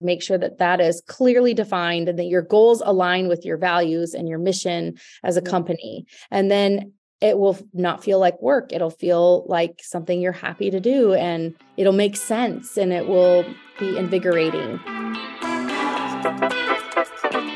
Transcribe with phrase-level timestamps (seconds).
[0.00, 4.14] make sure that that is clearly defined and that your goals align with your values
[4.14, 6.06] and your mission as a company.
[6.30, 8.72] And then it will not feel like work.
[8.72, 13.44] It'll feel like something you're happy to do and it'll make sense and it will
[13.78, 14.80] be invigorating.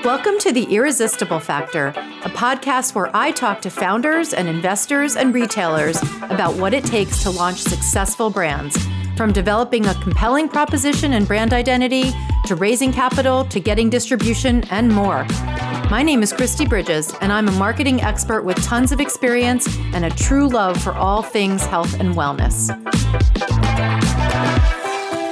[0.03, 5.35] Welcome to The Irresistible Factor, a podcast where I talk to founders and investors and
[5.35, 8.79] retailers about what it takes to launch successful brands
[9.21, 12.11] from developing a compelling proposition and brand identity,
[12.47, 15.27] to raising capital, to getting distribution, and more.
[15.91, 20.07] My name is Kristi Bridges, and I'm a marketing expert with tons of experience and
[20.07, 22.71] a true love for all things health and wellness.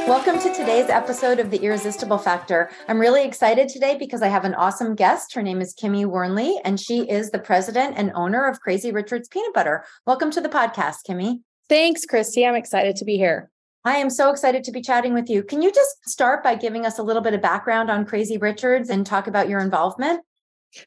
[0.07, 2.69] Welcome to today's episode of The Irresistible Factor.
[2.89, 5.33] I'm really excited today because I have an awesome guest.
[5.33, 9.29] Her name is Kimmi Wernli, and she is the president and owner of Crazy Richard's
[9.29, 9.83] Peanut Butter.
[10.07, 11.41] Welcome to the podcast, Kimmi.
[11.71, 12.47] Thanks, Kristi.
[12.47, 13.51] I'm excited to be here.
[13.89, 15.43] I am so excited to be chatting with you.
[15.43, 18.91] Can you just start by giving us a little bit of background on Crazy Richards
[18.91, 20.21] and talk about your involvement?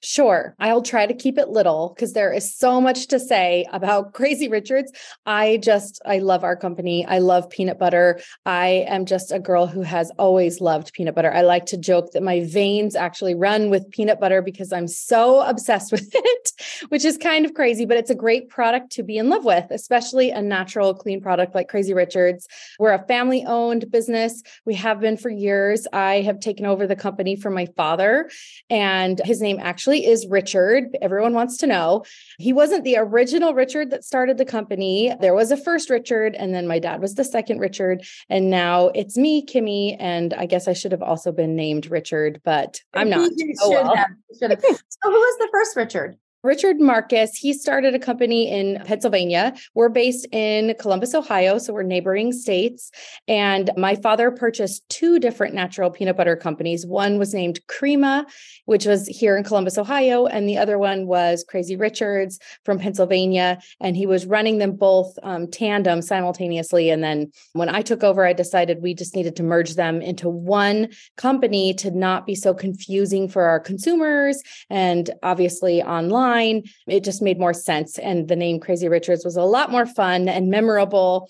[0.02, 0.56] Sure.
[0.59, 4.47] I'll try to keep it little because there is so much to say about Crazy
[4.47, 4.92] Richards.
[5.25, 7.06] I just, I love our company.
[7.06, 8.19] I love peanut butter.
[8.45, 11.31] I am just a girl who has always loved peanut butter.
[11.33, 15.41] I like to joke that my veins actually run with peanut butter because I'm so
[15.41, 16.52] obsessed with it,
[16.89, 19.66] which is kind of crazy, but it's a great product to be in love with,
[19.72, 22.47] especially a natural, clean product like Crazy Richards.
[22.80, 24.44] We're a family owned business.
[24.66, 25.88] We have been for years.
[25.91, 28.30] I have taken over the company from my father,
[28.69, 30.97] and his name actually is Richard.
[31.02, 32.03] Everyone wants to know.
[32.39, 35.16] He wasn't the original Richard that started the company.
[35.22, 38.03] There was a first Richard, and then my dad was the second Richard.
[38.30, 39.95] And now it's me, Kimmi.
[39.97, 43.31] And I guess I should have also been named Richard, but I'm not.
[43.61, 43.95] Oh, well.
[44.33, 46.17] so who was the first Richard?
[46.44, 49.53] Richard Marcus, he started a company in Pennsylvania.
[49.75, 52.89] We're based in Columbus, Ohio, so we're neighboring states.
[53.28, 56.84] And my father purchased two different natural peanut butter companies.
[56.84, 58.25] One was named Krema,
[58.66, 63.59] which was here in Columbus, Ohio, and the other one was Crazy Richards from Pennsylvania.
[63.80, 66.90] And he was running them both um, tandem simultaneously.
[66.90, 70.28] And then when I took over, I decided we just needed to merge them into
[70.28, 70.88] one
[71.18, 74.41] company to not be so confusing for our consumers
[74.72, 76.64] and obviously online online.
[76.88, 77.97] It just made more sense.
[77.97, 81.30] And the name Crazy Richards was a lot more fun and memorable.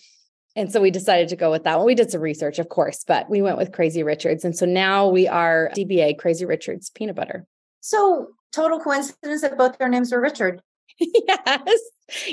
[0.56, 1.86] And so we decided to go with that one.
[1.86, 4.44] We did some research, of course, but we went with Crazy Richards.
[4.44, 7.46] And so now we are DBA Crazy Richards Peanut Butter.
[7.80, 10.62] So total coincidence that both their names were Richard.
[11.00, 11.80] yes.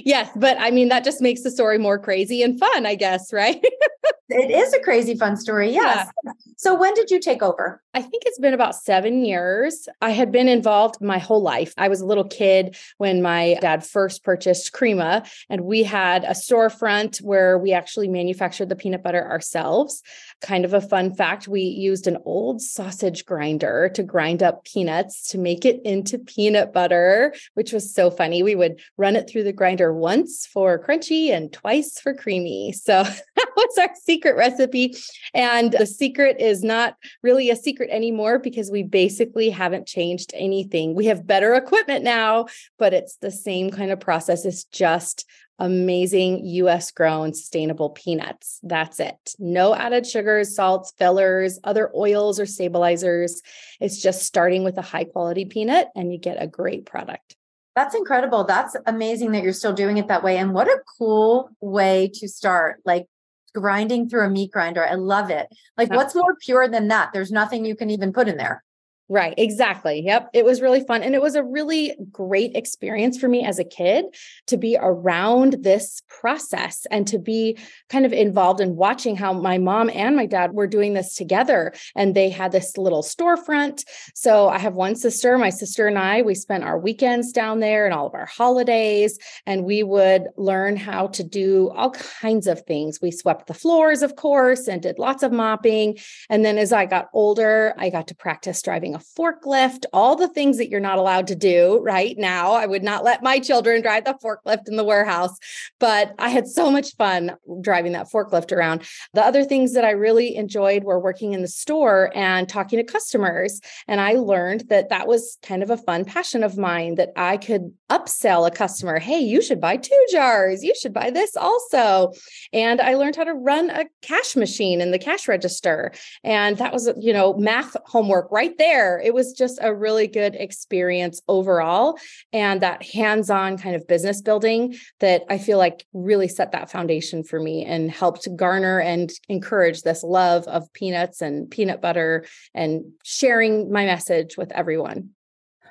[0.05, 0.31] Yes.
[0.37, 3.63] But I mean, that just makes the story more crazy and fun, I guess, right?
[4.29, 5.71] it is a crazy fun story.
[5.71, 6.09] Yes.
[6.25, 6.33] Yeah.
[6.57, 7.81] So when did you take over?
[7.95, 9.89] I think it's been about seven years.
[10.03, 11.73] I had been involved my whole life.
[11.79, 16.31] I was a little kid when my dad first purchased Krema, and we had a
[16.31, 20.03] storefront where we actually manufactured the peanut butter ourselves.
[20.41, 25.31] Kind of a fun fact we used an old sausage grinder to grind up peanuts
[25.31, 28.43] to make it into peanut butter, which was so funny.
[28.43, 32.73] We would run it through the grinder once for crunchy and twice for creamy.
[32.73, 33.03] So
[33.37, 34.97] that was our secret recipe.
[35.35, 40.95] And the secret is not really a secret anymore because we basically haven't changed anything.
[40.95, 42.47] We have better equipment now,
[42.79, 44.45] but it's the same kind of process.
[44.45, 45.25] It's just
[45.59, 48.61] amazing US grown sustainable peanuts.
[48.63, 49.35] That's it.
[49.39, 53.43] No added sugars, salts, fillers, other oils or stabilizers.
[53.81, 57.37] It's just starting with a high quality peanut and you get a great product.
[57.79, 58.43] That's incredible.
[58.43, 60.37] That's amazing that you're still doing it that way.
[60.37, 62.81] And what a cool way to start.
[62.85, 63.07] Like
[63.55, 64.85] grinding through a meat grinder.
[64.85, 65.47] I love it.
[65.77, 67.11] Like, what's more pure than that?
[67.13, 68.65] There's nothing you can even put in there.
[69.11, 70.03] Right, exactly.
[70.05, 70.29] Yep.
[70.35, 71.03] It was really fun.
[71.03, 74.05] And it was a really great experience for me as a kid
[74.49, 77.57] to be around this process and to be
[77.89, 81.73] kind of involved in watching how my mom and my dad were doing this together.
[81.97, 83.85] And they had this little storefront.
[84.15, 87.87] So I have one sister, my sister and I, we spent our weekends down there
[87.87, 92.61] and all of our holidays, and we would learn how to do all kinds of
[92.67, 93.01] things.
[93.01, 95.97] We swept the floors, of course, and did lots of mopping.
[96.29, 100.29] And then as I got older, I got to practice driving a forklift, all the
[100.29, 102.53] things that you're not allowed to do right now.
[102.53, 105.37] I would not let my children drive the forklift in the warehouse,
[105.79, 108.83] but I had so much fun driving that forklift around.
[109.15, 112.85] The other things that I really enjoyed were working in the store and talking to
[112.85, 113.61] customers.
[113.87, 117.37] And I learned that that was kind of a fun passion of mine that I
[117.37, 118.99] could upsell a customer.
[118.99, 120.63] Hey, you should buy two jars.
[120.63, 122.13] You should buy this also.
[122.53, 125.93] And I learned how to run a cash machine in the cash register.
[126.25, 129.01] And that was, you know, math homework right there there.
[129.01, 131.99] It was just a really good experience overall.
[132.33, 136.71] And that hands on kind of business building that I feel like really set that
[136.71, 142.25] foundation for me and helped garner and encourage this love of peanuts and peanut butter
[142.55, 145.11] and sharing my message with everyone.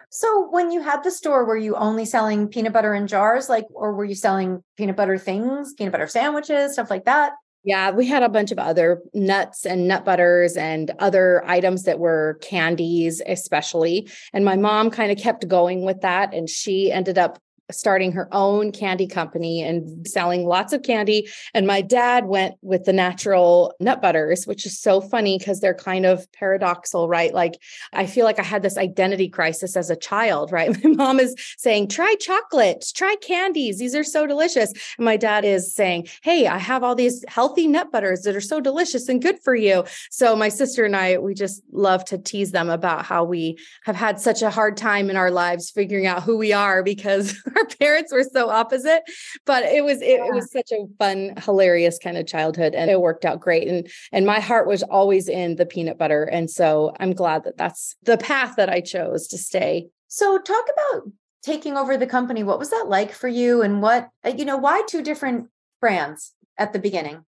[0.10, 3.66] So when you had the store, were you only selling peanut butter in jars, like,
[3.74, 7.34] or were you selling peanut butter things, peanut butter sandwiches, stuff like that?
[7.68, 12.00] Yeah, we had a bunch of other nuts and nut butters and other items that
[12.00, 14.10] were candies, especially.
[14.31, 16.34] And my mom kind of kept going with that.
[16.34, 17.40] And she ended up
[17.72, 21.30] starting her own candy company and selling lots of candy.
[21.54, 25.74] And my dad went with the natural nut butters, which is so funny because they're
[25.74, 27.34] kind of paradoxal, right?
[27.34, 27.62] Like
[27.94, 30.75] I feel like I had this identity crisis as a child, right?
[30.84, 33.80] My mom is saying, try chocolates, try candies.
[33.80, 34.72] These are so delicious.
[34.98, 38.42] And my dad is saying, hey, I have all these healthy nut butters that are
[38.42, 39.84] so delicious and good for you.
[40.10, 43.96] So my sister and I, we just love to tease them about how we have
[43.96, 47.65] had such a hard time in our lives figuring out who we are because our
[47.80, 49.04] parents were so opposite,
[49.45, 50.27] but it was it, yeah.
[50.27, 53.68] it was such a fun, hilarious kind of childhood, and it worked out great.
[53.68, 57.57] And and my heart was always in the peanut butter, and so I'm glad that
[57.57, 59.88] that's the path that I chose to stay.
[60.07, 61.12] So talk about
[61.44, 62.44] taking over the company.
[62.44, 64.57] What was that like for you, and what uh, you know?
[64.57, 65.50] Why two different
[65.81, 67.25] brands at the beginning?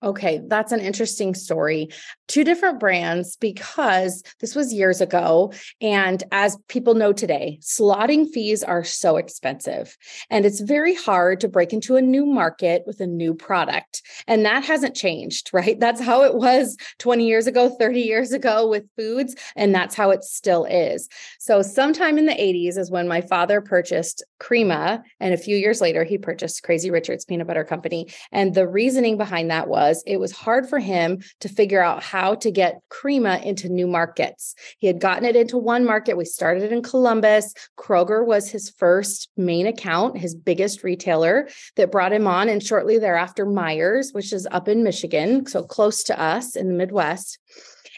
[0.00, 1.88] Okay, that's an interesting story.
[2.28, 5.52] Two different brands because this was years ago.
[5.80, 9.96] And as people know today, slotting fees are so expensive.
[10.30, 14.02] And it's very hard to break into a new market with a new product.
[14.28, 15.80] And that hasn't changed, right?
[15.80, 19.34] That's how it was 20 years ago, 30 years ago with foods.
[19.56, 21.08] And that's how it still is.
[21.40, 25.02] So, sometime in the 80s is when my father purchased Krema.
[25.18, 28.12] And a few years later, he purchased Crazy Richard's Peanut Butter Company.
[28.30, 32.02] And the reasoning behind that was was it was hard for him to figure out
[32.02, 34.54] how to get Krema into new markets.
[34.78, 36.16] He had gotten it into one market.
[36.16, 37.54] We started in Columbus.
[37.76, 42.48] Kroger was his first main account, his biggest retailer that brought him on.
[42.48, 46.74] And shortly thereafter, Meijer, which is up in Michigan, so close to us in the
[46.74, 47.38] Midwest.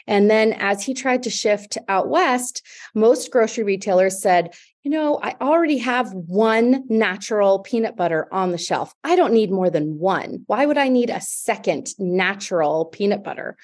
[0.07, 2.65] And then as he tried to shift out west,
[2.95, 4.53] most grocery retailers said,
[4.83, 8.95] you know, I already have one natural peanut butter on the shelf.
[9.03, 10.43] I don't need more than one.
[10.47, 13.57] Why would I need a second natural peanut butter?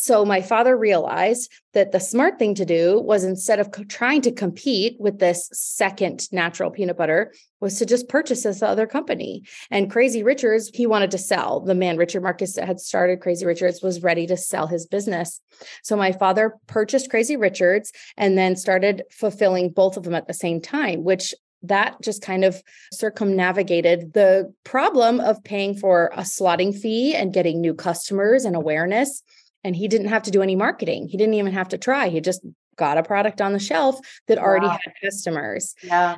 [0.00, 4.20] So my father realized that the smart thing to do was instead of co- trying
[4.22, 9.42] to compete with this second natural peanut butter was to just purchase this other company.
[9.72, 11.58] And Crazy Richards, he wanted to sell.
[11.58, 15.40] The man Richard Marcus that had started Crazy Richards was ready to sell his business.
[15.82, 20.32] So my father purchased Crazy Richards and then started fulfilling both of them at the
[20.32, 21.34] same time, which
[21.64, 22.62] that just kind of
[22.92, 29.24] circumnavigated the problem of paying for a slotting fee and getting new customers and awareness
[29.64, 31.08] and he didn't have to do any marketing.
[31.08, 32.08] He didn't even have to try.
[32.08, 32.44] He just
[32.76, 34.44] got a product on the shelf that wow.
[34.44, 35.74] already had customers.
[35.82, 36.16] Yeah.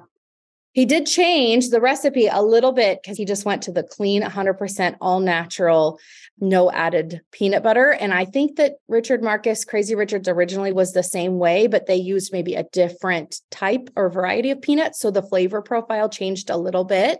[0.72, 4.22] He did change the recipe a little bit because he just went to the clean
[4.22, 5.98] 100% all natural,
[6.38, 7.90] no added peanut butter.
[7.90, 11.96] And I think that Richard Marcus, Crazy Richards originally was the same way, but they
[11.96, 15.00] used maybe a different type or variety of peanuts.
[15.00, 17.18] So the flavor profile changed a little bit.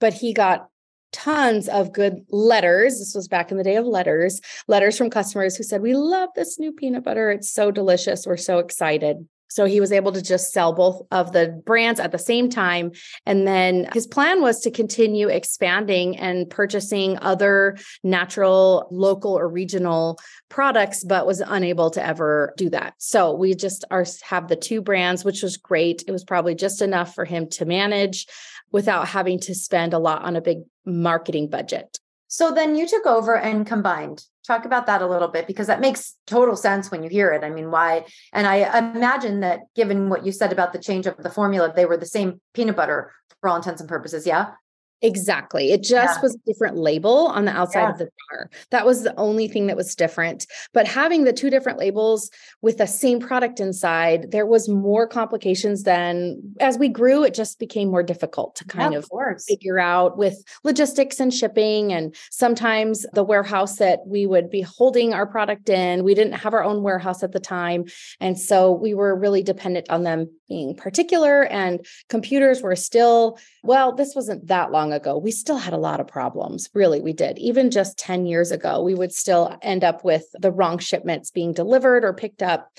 [0.00, 0.68] But he got
[1.12, 2.98] tons of good letters.
[2.98, 6.30] This was back in the day of letters, letters from customers who said, We love
[6.34, 7.30] this new peanut butter.
[7.30, 8.26] It's so delicious.
[8.26, 9.26] We're so excited.
[9.48, 12.92] So he was able to just sell both of the brands at the same time.
[13.26, 20.20] And then his plan was to continue expanding and purchasing other natural, local, or regional
[20.48, 22.94] products, but was unable to ever do that.
[22.98, 26.04] So we just are have the two brands, which was great.
[26.06, 28.26] It was probably just enough for him to manage
[28.72, 31.98] without having to spend a lot on a big marketing budget.
[32.28, 34.22] So then you took over and combined.
[34.46, 37.42] Talk about that a little bit because that makes total sense when you hear it.
[37.42, 38.04] I mean, why?
[38.32, 41.86] And I imagine that given what you said about the change of the formula, they
[41.86, 44.26] were the same peanut butter for all intents and purposes.
[44.26, 44.50] Yeah.
[45.00, 45.70] Exactly.
[45.70, 46.22] It just yeah.
[46.22, 47.90] was a different label on the outside yeah.
[47.90, 48.50] of the jar.
[48.70, 50.46] That was the only thing that was different.
[50.74, 52.30] But having the two different labels
[52.62, 57.60] with the same product inside, there was more complications than as we grew, it just
[57.60, 61.92] became more difficult to kind yeah, of, of figure out with logistics and shipping.
[61.92, 66.54] And sometimes the warehouse that we would be holding our product in, we didn't have
[66.54, 67.84] our own warehouse at the time.
[68.20, 73.94] And so we were really dependent on them being particular and computers were still, well,
[73.94, 75.16] this wasn't that long ago.
[75.16, 76.68] We still had a lot of problems.
[76.74, 77.38] Really, we did.
[77.38, 81.52] Even just 10 years ago, we would still end up with the wrong shipments being
[81.52, 82.70] delivered or picked up.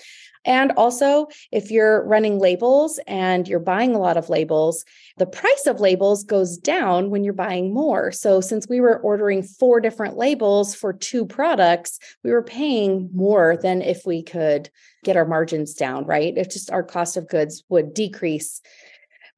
[0.46, 4.86] And also, if you're running labels and you're buying a lot of labels,
[5.18, 8.12] the price of labels goes down when you're buying more.
[8.12, 13.58] So, since we were ordering four different labels for two products, we were paying more
[13.58, 14.70] than if we could
[15.04, 16.34] get our margins down, right?
[16.38, 18.62] It's just our cost of goods would decrease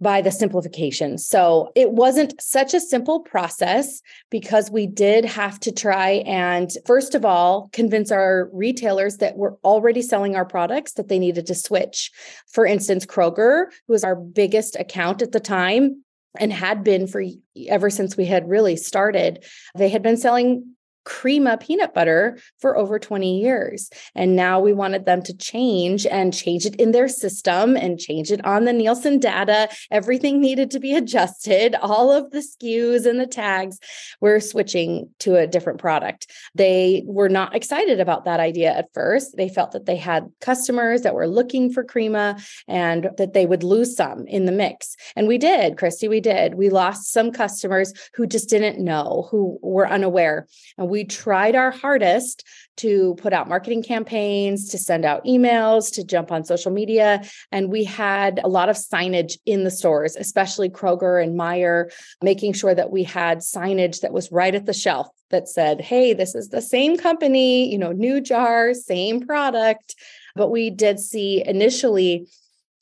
[0.01, 1.17] by the simplification.
[1.17, 7.13] So it wasn't such a simple process because we did have to try and, first
[7.13, 11.55] of all, convince our retailers that were already selling our products that they needed to
[11.55, 12.11] switch.
[12.51, 16.03] For instance, Kroger, who was our biggest account at the time,
[16.39, 17.21] and had been for
[17.67, 19.43] ever since we had really started,
[19.75, 23.89] they had been selling Krema peanut butter for over 20 years.
[24.15, 28.31] And now we wanted them to change and change it in their system and change
[28.31, 29.69] it on the Nielsen data.
[29.89, 31.75] Everything needed to be adjusted.
[31.75, 33.79] All of the SKUs and the tags
[34.19, 36.27] We're switching to a different product.
[36.55, 39.37] They were not excited about that idea at first.
[39.37, 43.63] They felt that they had customers that were looking for Krema and that they would
[43.63, 44.95] lose some in the mix.
[45.15, 46.55] And we did, Kristi, we did.
[46.55, 50.47] We lost some customers who just didn't know, who were unaware.
[50.77, 52.45] And we tried our hardest
[52.77, 57.23] to put out marketing campaigns, to send out emails, to jump on social media.
[57.51, 62.53] And we had a lot of signage in the stores, especially Kroger and Meijer, making
[62.53, 66.35] sure that we had signage that was right at the shelf that said, hey, this
[66.35, 69.95] is the same company, you know, new jar, same product.
[70.35, 72.27] But we did see initially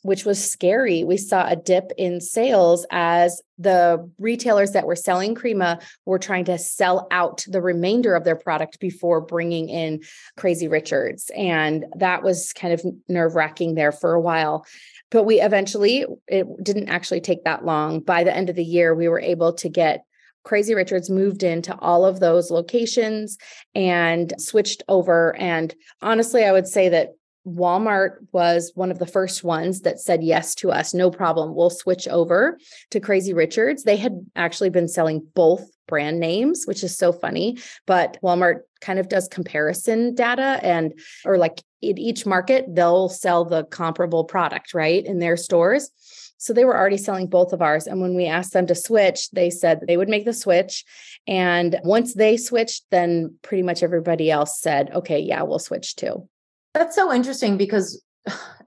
[0.01, 1.03] which was scary.
[1.03, 6.45] We saw a dip in sales as the retailers that were selling Krema were trying
[6.45, 10.01] to sell out the remainder of their product before bringing in
[10.37, 11.29] Crazy Richards.
[11.35, 14.65] And that was kind of nerve wracking there for a while.
[15.11, 17.99] But we eventually, it didn't actually take that long.
[17.99, 20.05] By the end of the year, we were able to get
[20.43, 23.37] Crazy Richards moved into all of those locations
[23.75, 25.35] and switched over.
[25.35, 27.09] And honestly, I would say that
[27.55, 30.93] Walmart was one of the first ones that said yes to us.
[30.93, 31.55] No problem.
[31.55, 32.57] We'll switch over
[32.91, 33.83] to Crazy Richards.
[33.83, 37.57] They had actually been selling both brand names, which is so funny.
[37.85, 43.45] But Walmart kind of does comparison data and, or like in each market, they'll sell
[43.45, 45.89] the comparable product, right, in their stores.
[46.37, 47.85] So they were already selling both of ours.
[47.85, 50.85] And when we asked them to switch, they said they would make the switch.
[51.27, 56.29] And once they switched, then pretty much everybody else said, okay, yeah, we'll switch too.
[56.73, 58.01] That's so interesting because,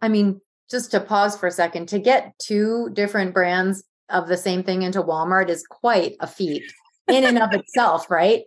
[0.01, 0.41] I mean,
[0.71, 4.83] just to pause for a second, to get two different brands of the same thing
[4.83, 6.63] into Walmart is quite a feat
[7.09, 8.43] in and of itself, right?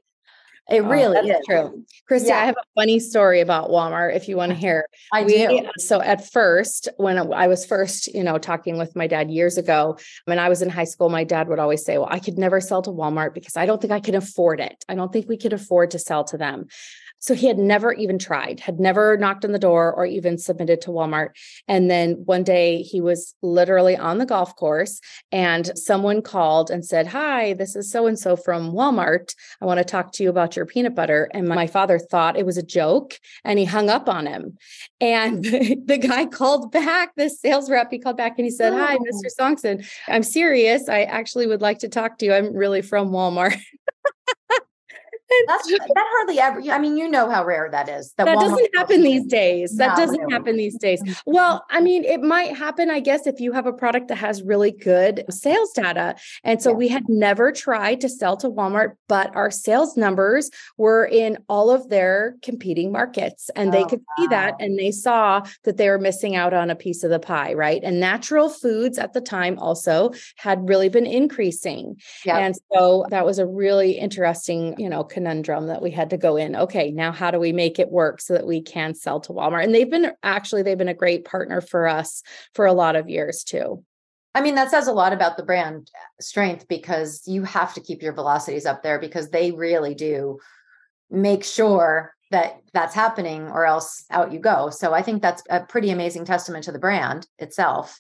[0.68, 1.86] It oh, really is true.
[2.10, 2.40] Kristi, yeah.
[2.40, 4.88] I have a funny story about Walmart if you want to hear.
[5.14, 5.70] I we, do.
[5.78, 9.98] So at first, when I was first, you know, talking with my dad years ago,
[10.26, 12.60] when I was in high school, my dad would always say, Well, I could never
[12.60, 14.84] sell to Walmart because I don't think I can afford it.
[14.90, 16.66] I don't think we could afford to sell to them.
[17.25, 20.79] So he had never even tried, had never knocked on the door or even submitted
[20.82, 21.29] to Walmart.
[21.67, 25.01] And then one day he was literally on the golf course
[25.32, 29.34] and someone called and said, Hi, this is so and so from Walmart.
[29.60, 31.27] I want to talk to you about your peanut butter.
[31.34, 34.60] And my father thought it was a joke and he hung up on him.
[35.01, 38.98] And the guy called back, the sales rep, he called back and he said, Hi,
[38.98, 39.03] oh.
[39.03, 39.32] Mr.
[39.36, 40.88] Songson, I'm serious.
[40.88, 42.36] I actually would like to talk to you.
[42.36, 43.60] I'm really from Walmart.
[45.48, 46.62] That's, that hardly ever.
[46.72, 48.13] I mean, you know how rare that is.
[48.18, 49.77] That, that doesn't happen these days.
[49.77, 50.34] That doesn't really.
[50.34, 51.01] happen these days.
[51.25, 54.44] Well, I mean, it might happen, I guess, if you have a product that has
[54.44, 56.15] really good sales data.
[56.44, 56.75] And so yeah.
[56.75, 61.72] we had never tried to sell to Walmart, but our sales numbers were in all
[61.72, 64.15] of their competing markets, and they oh, could wow.
[64.18, 67.20] see that, and they saw that they were missing out on a piece of the
[67.20, 67.82] pie, right?
[67.84, 72.38] And natural foods at the time also had really been increasing, yeah.
[72.38, 76.38] and so that was a really interesting, you know conundrum that we had to go
[76.38, 76.55] in.
[76.55, 79.63] Okay, now how do we make it work so that we can sell to Walmart?
[79.63, 82.22] And they've been actually they've been a great partner for us
[82.53, 83.84] for a lot of years too.
[84.36, 87.82] I mean, that says a lot about the brand uh, strength because you have to
[87.82, 90.39] keep your velocities up there because they really do
[91.10, 94.70] make sure that that's happening or else out you go.
[94.70, 98.00] So I think that's a pretty amazing testament to the brand itself.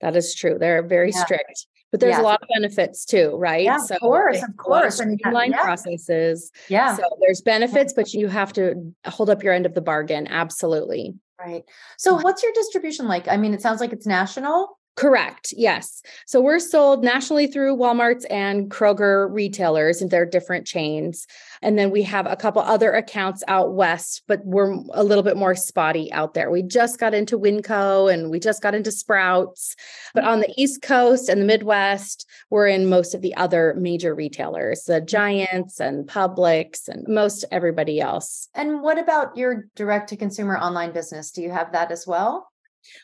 [0.00, 0.56] That is true.
[0.58, 1.24] They're very yeah.
[1.24, 3.62] strict but there's a lot of benefits too, right?
[3.62, 4.96] Yeah, so of course, of course.
[4.96, 5.62] Streamline yeah.
[5.62, 6.50] processes.
[6.68, 6.96] Yeah.
[6.96, 10.26] So there's benefits, but you have to hold up your end of the bargain.
[10.26, 11.14] Absolutely.
[11.38, 11.64] Right.
[11.98, 13.28] So what's your distribution like?
[13.28, 14.78] I mean, it sounds like it's national.
[14.94, 15.54] Correct.
[15.56, 16.02] Yes.
[16.26, 21.26] So we're sold nationally through Walmart's and Kroger retailers and their different chains.
[21.62, 25.38] And then we have a couple other accounts out west, but we're a little bit
[25.38, 26.50] more spotty out there.
[26.50, 29.76] We just got into Winco and we just got into Sprouts.
[30.12, 30.60] But on the mm-hmm.
[30.60, 35.06] East Coast and the Midwest, we're in most of the other major retailers, the mm-hmm.
[35.06, 38.50] Giants and Publix and most everybody else.
[38.54, 41.30] And what about your direct to consumer online business?
[41.30, 42.51] Do you have that as well?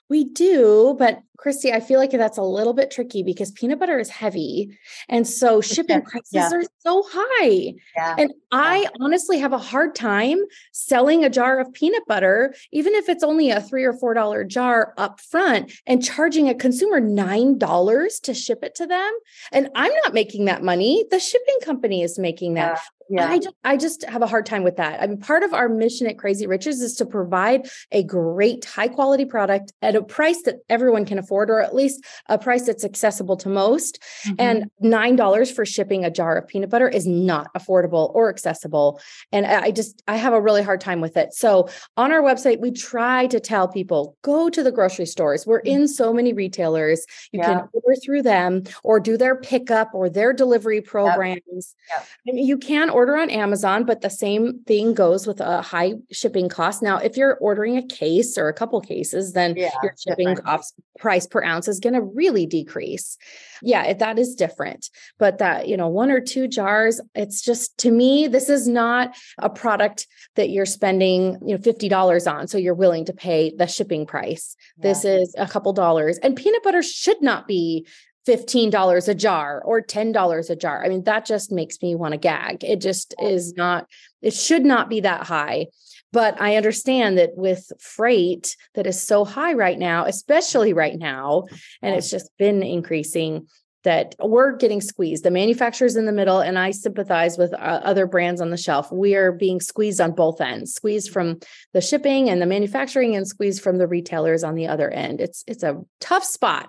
[0.08, 3.98] We do, but Kristi, I feel like that's a little bit tricky because peanut butter
[3.98, 4.76] is heavy.
[5.08, 6.50] And so shipping prices yeah.
[6.52, 7.74] are so high.
[7.96, 8.16] Yeah.
[8.18, 8.88] And I yeah.
[9.00, 10.38] honestly have a hard time
[10.72, 14.42] selling a jar of peanut butter, even if it's only a three or four dollar
[14.42, 19.12] jar up front, and charging a consumer nine dollars to ship it to them.
[19.52, 21.04] And I'm not making that money.
[21.08, 23.28] The shipping company is making that yeah.
[23.28, 25.02] I just, I just have a hard time with that.
[25.02, 28.88] I mean, part of our mission at Crazy Richards is to provide a great, high
[28.88, 32.84] quality product at a price that everyone can afford, or at least a price that's
[32.84, 34.02] accessible to most.
[34.26, 34.34] Mm-hmm.
[34.38, 39.00] And $9 for shipping a jar of peanut butter is not affordable or accessible.
[39.32, 41.32] And I just, I have a really hard time with it.
[41.32, 45.46] So on our website, we try to tell people go to the grocery stores.
[45.46, 45.82] We're mm-hmm.
[45.82, 47.04] in so many retailers.
[47.32, 47.46] You yeah.
[47.46, 51.74] can order through them or do their pickup or their delivery programs.
[51.90, 51.98] Yep.
[51.98, 52.06] Yep.
[52.28, 55.94] I mean, you can order on Amazon, but the same thing goes with a high
[56.10, 56.82] shipping cost.
[56.82, 60.74] Now, if you're ordering a case or a couple cases, then yeah, your shipping cost
[60.98, 63.16] price per ounce is going to really decrease.
[63.62, 64.90] Yeah, it, that is different.
[65.16, 69.16] But that, you know, one or two jars, it's just to me, this is not
[69.38, 72.48] a product that you're spending, you know, $50 on.
[72.48, 74.56] So you're willing to pay the shipping price.
[74.76, 74.88] Yeah.
[74.88, 76.18] This is a couple dollars.
[76.18, 77.86] And peanut butter should not be
[78.26, 80.84] $15 a jar or $10 a jar.
[80.84, 82.64] I mean, that just makes me want to gag.
[82.64, 83.86] It just is not,
[84.22, 85.66] it should not be that high.
[86.10, 91.44] But I understand that with freight that is so high right now, especially right now,
[91.82, 93.46] and it's just been increasing,
[93.84, 95.24] that we're getting squeezed.
[95.24, 98.90] The manufacturers in the middle, and I sympathize with uh, other brands on the shelf.
[98.90, 101.38] We are being squeezed on both ends, squeezed from
[101.72, 105.20] the shipping and the manufacturing, and squeezed from the retailers on the other end.
[105.20, 106.68] It's it's a tough spot.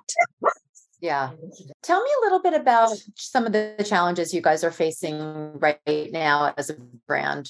[1.02, 1.32] Yeah.
[1.82, 5.80] Tell me a little bit about some of the challenges you guys are facing right
[6.12, 6.76] now as a
[7.08, 7.50] brand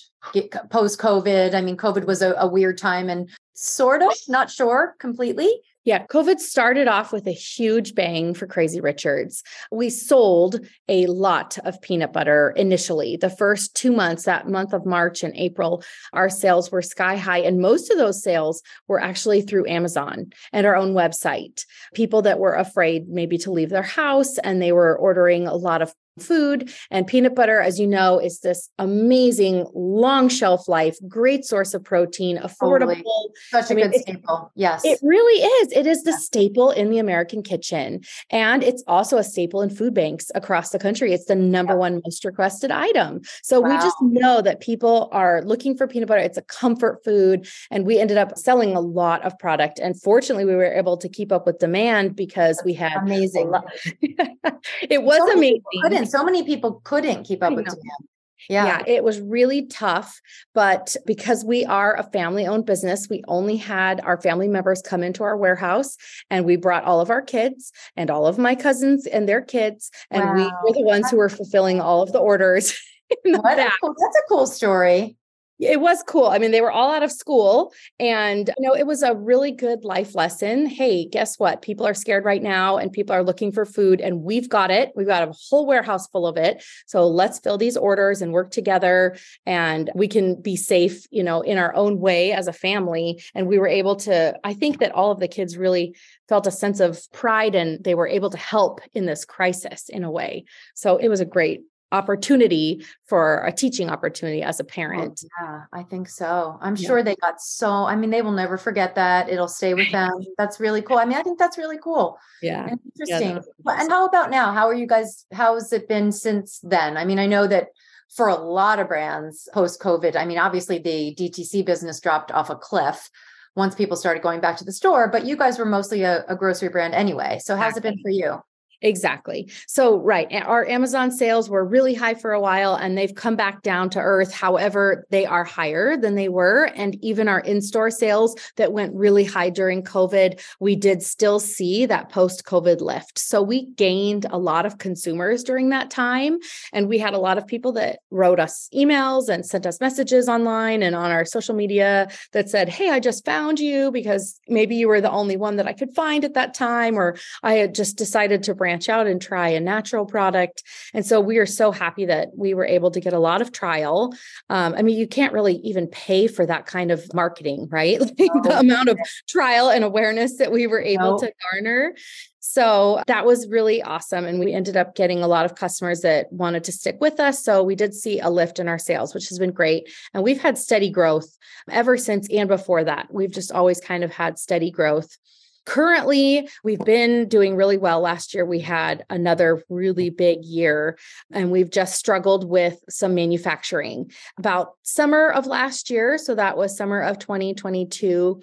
[0.69, 1.55] post COVID.
[1.55, 6.05] I mean, COVID was a, a weird time and sort of not sure completely yeah,
[6.07, 9.43] COVID started off with a huge bang for Crazy Richards.
[9.71, 13.17] We sold a lot of peanut butter initially.
[13.17, 17.39] The first two months, that month of March and April, our sales were sky high.
[17.39, 21.63] And most of those sales were actually through Amazon and our own website.
[21.93, 25.81] People that were afraid maybe to leave their house and they were ordering a lot
[25.81, 26.71] of food.
[26.91, 31.83] And peanut butter, as you know, is this amazing long shelf life, great source of
[31.83, 32.95] protein, affordable.
[32.95, 33.03] Totally.
[33.49, 34.51] Such a I mean, good staple.
[34.55, 34.83] Yes.
[34.85, 35.71] It really is.
[35.73, 38.01] It is the staple in the American kitchen.
[38.29, 41.13] And it's also a staple in food banks across the country.
[41.13, 41.79] It's the number yeah.
[41.79, 43.21] one most requested item.
[43.43, 43.69] So wow.
[43.69, 46.21] we just know that people are looking for peanut butter.
[46.21, 47.47] It's a comfort food.
[47.71, 49.79] And we ended up selling a lot of product.
[49.79, 53.51] And fortunately, we were able to keep up with demand because we had amazing.
[54.01, 55.61] it was so amazing
[56.09, 58.09] so many people couldn't keep up with demand.
[58.47, 58.65] Yeah.
[58.65, 60.19] yeah, it was really tough.
[60.53, 65.03] But because we are a family owned business, we only had our family members come
[65.03, 65.97] into our warehouse
[66.29, 69.91] and we brought all of our kids and all of my cousins and their kids.
[70.09, 70.35] And wow.
[70.35, 72.77] we were the ones who were fulfilling all of the orders.
[73.23, 73.41] The
[73.81, 75.17] cool, that's a cool story
[75.59, 76.27] it was cool.
[76.27, 79.51] I mean, they were all out of school and you know, it was a really
[79.51, 80.65] good life lesson.
[80.65, 81.61] Hey, guess what?
[81.61, 84.93] People are scared right now and people are looking for food and we've got it.
[84.95, 86.63] We've got a whole warehouse full of it.
[86.87, 91.41] So let's fill these orders and work together and we can be safe, you know,
[91.41, 94.93] in our own way as a family and we were able to I think that
[94.93, 95.95] all of the kids really
[96.29, 100.03] felt a sense of pride and they were able to help in this crisis in
[100.03, 100.45] a way.
[100.75, 105.23] So it was a great opportunity for a teaching opportunity as a oh, parent.
[105.23, 106.57] Oh, yeah, I think so.
[106.61, 106.87] I'm yeah.
[106.87, 109.29] sure they got so, I mean, they will never forget that.
[109.29, 110.11] It'll stay with them.
[110.37, 110.97] That's really cool.
[110.97, 112.17] I mean, I think that's really cool.
[112.41, 112.67] Yeah.
[112.67, 113.43] And interesting.
[113.65, 114.51] Yeah, and how about now?
[114.51, 116.97] How are you guys, how has it been since then?
[116.97, 117.69] I mean, I know that
[118.15, 122.49] for a lot of brands post COVID, I mean, obviously the DTC business dropped off
[122.49, 123.09] a cliff
[123.55, 126.35] once people started going back to the store, but you guys were mostly a, a
[126.35, 127.39] grocery brand anyway.
[127.43, 128.41] So how's it been for you?
[128.81, 129.51] Exactly.
[129.67, 130.27] So, right.
[130.31, 133.99] Our Amazon sales were really high for a while and they've come back down to
[133.99, 134.33] earth.
[134.33, 136.71] However, they are higher than they were.
[136.75, 141.41] And even our in store sales that went really high during COVID, we did still
[141.41, 143.19] see that post COVID lift.
[143.19, 146.37] So, we gained a lot of consumers during that time.
[146.71, 150.29] And we had a lot of people that wrote us emails and sent us messages
[150.29, 154.77] online and on our social media that said, Hey, I just found you because maybe
[154.77, 157.75] you were the only one that I could find at that time, or I had
[157.75, 160.61] just decided to brand branch out and try a natural product.
[160.93, 163.51] And so we are so happy that we were able to get a lot of
[163.51, 164.13] trial.
[164.51, 167.99] Um, I mean, you can't really even pay for that kind of marketing, right?
[168.19, 168.41] Like no.
[168.41, 171.17] the amount of trial and awareness that we were able no.
[171.19, 171.95] to garner.
[172.39, 174.25] So that was really awesome.
[174.25, 177.43] And we ended up getting a lot of customers that wanted to stick with us.
[177.43, 179.89] So we did see a lift in our sales, which has been great.
[180.13, 181.37] And we've had steady growth
[181.71, 183.07] ever since and before that.
[183.11, 185.17] We've just always kind of had steady growth.
[185.65, 188.01] Currently, we've been doing really well.
[188.01, 190.97] Last year, we had another really big year,
[191.31, 194.11] and we've just struggled with some manufacturing.
[194.37, 198.41] About summer of last year, so that was summer of 2022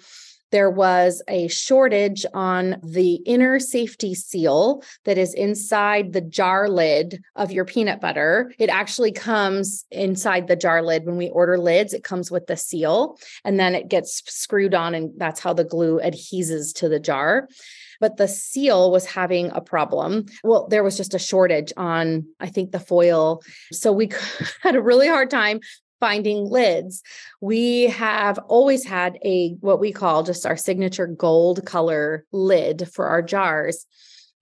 [0.51, 7.21] there was a shortage on the inner safety seal that is inside the jar lid
[7.35, 8.53] of your peanut butter.
[8.57, 11.05] It actually comes inside the jar lid.
[11.05, 14.95] When we order lids, it comes with the seal and then it gets screwed on,
[14.95, 17.47] and that's how the glue adheses to the jar
[17.99, 20.25] but the seal was having a problem.
[20.43, 23.41] Well, there was just a shortage on, I think, the foil.
[23.71, 24.11] So we
[24.61, 25.61] had a really hard time
[25.99, 27.01] finding lids,
[27.41, 33.07] we have always had a what we call just our signature gold color lid for
[33.07, 33.85] our jars.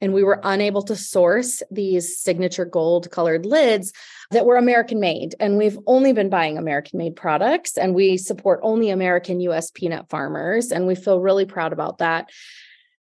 [0.01, 3.93] And we were unable to source these signature gold colored lids
[4.31, 5.35] that were American made.
[5.39, 10.09] And we've only been buying American made products and we support only American US peanut
[10.09, 10.71] farmers.
[10.71, 12.29] And we feel really proud about that.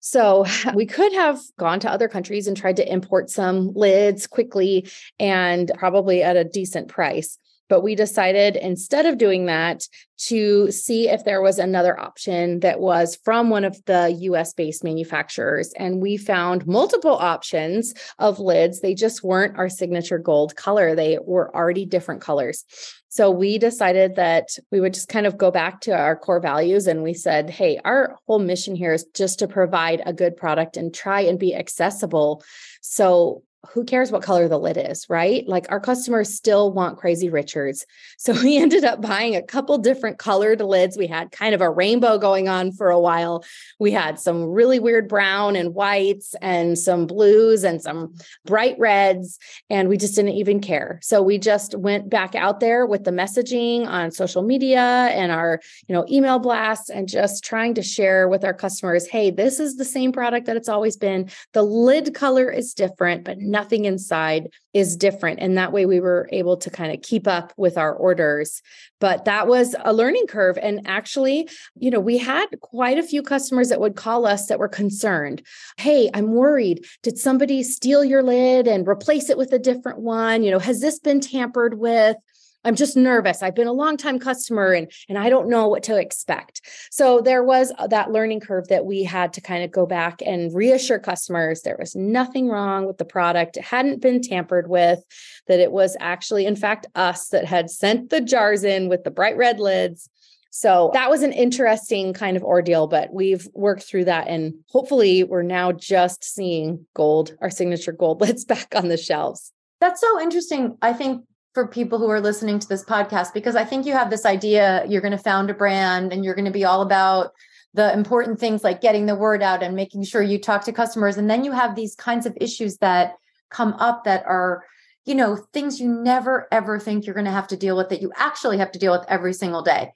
[0.00, 4.90] So we could have gone to other countries and tried to import some lids quickly
[5.18, 7.38] and probably at a decent price.
[7.70, 9.84] But we decided instead of doing that
[10.26, 14.84] to see if there was another option that was from one of the US based
[14.84, 15.72] manufacturers.
[15.78, 18.80] And we found multiple options of lids.
[18.80, 22.64] They just weren't our signature gold color, they were already different colors.
[23.08, 26.86] So we decided that we would just kind of go back to our core values
[26.86, 30.76] and we said, hey, our whole mission here is just to provide a good product
[30.76, 32.44] and try and be accessible.
[32.82, 35.46] So who cares what color the lid is, right?
[35.46, 37.84] Like our customers still want crazy Richards.
[38.16, 40.96] So we ended up buying a couple different colored lids.
[40.96, 43.44] We had kind of a rainbow going on for a while.
[43.78, 48.14] We had some really weird brown and whites and some blues and some
[48.46, 50.98] bright reds and we just didn't even care.
[51.02, 55.60] So we just went back out there with the messaging on social media and our,
[55.86, 59.76] you know, email blasts and just trying to share with our customers, "Hey, this is
[59.76, 61.28] the same product that it's always been.
[61.52, 65.40] The lid color is different, but nothing inside is different.
[65.40, 68.62] And that way we were able to kind of keep up with our orders.
[69.00, 70.58] But that was a learning curve.
[70.60, 74.58] And actually, you know, we had quite a few customers that would call us that
[74.58, 75.42] were concerned.
[75.76, 76.84] Hey, I'm worried.
[77.02, 80.42] Did somebody steal your lid and replace it with a different one?
[80.42, 82.16] You know, has this been tampered with?
[82.64, 83.42] I'm just nervous.
[83.42, 86.60] I've been a long time customer and and I don't know what to expect.
[86.90, 90.20] So there was uh, that learning curve that we had to kind of go back
[90.24, 93.56] and reassure customers there was nothing wrong with the product.
[93.56, 95.00] It hadn't been tampered with,
[95.48, 99.10] that it was actually in fact us that had sent the jars in with the
[99.10, 100.08] bright red lids.
[100.50, 105.22] So that was an interesting kind of ordeal, but we've worked through that and hopefully
[105.22, 109.52] we're now just seeing gold, our signature gold lids back on the shelves.
[109.80, 110.76] That's so interesting.
[110.82, 114.10] I think for people who are listening to this podcast because I think you have
[114.10, 117.32] this idea you're going to found a brand and you're going to be all about
[117.74, 121.16] the important things like getting the word out and making sure you talk to customers
[121.16, 123.14] and then you have these kinds of issues that
[123.50, 124.64] come up that are
[125.04, 128.02] you know things you never ever think you're going to have to deal with that
[128.02, 129.92] you actually have to deal with every single day.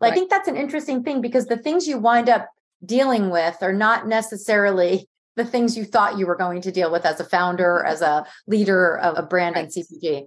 [0.00, 0.12] Right.
[0.12, 2.48] I think that's an interesting thing because the things you wind up
[2.84, 7.04] dealing with are not necessarily the things you thought you were going to deal with
[7.04, 9.64] as a founder, as a leader of a brand right.
[9.64, 10.26] and CPG.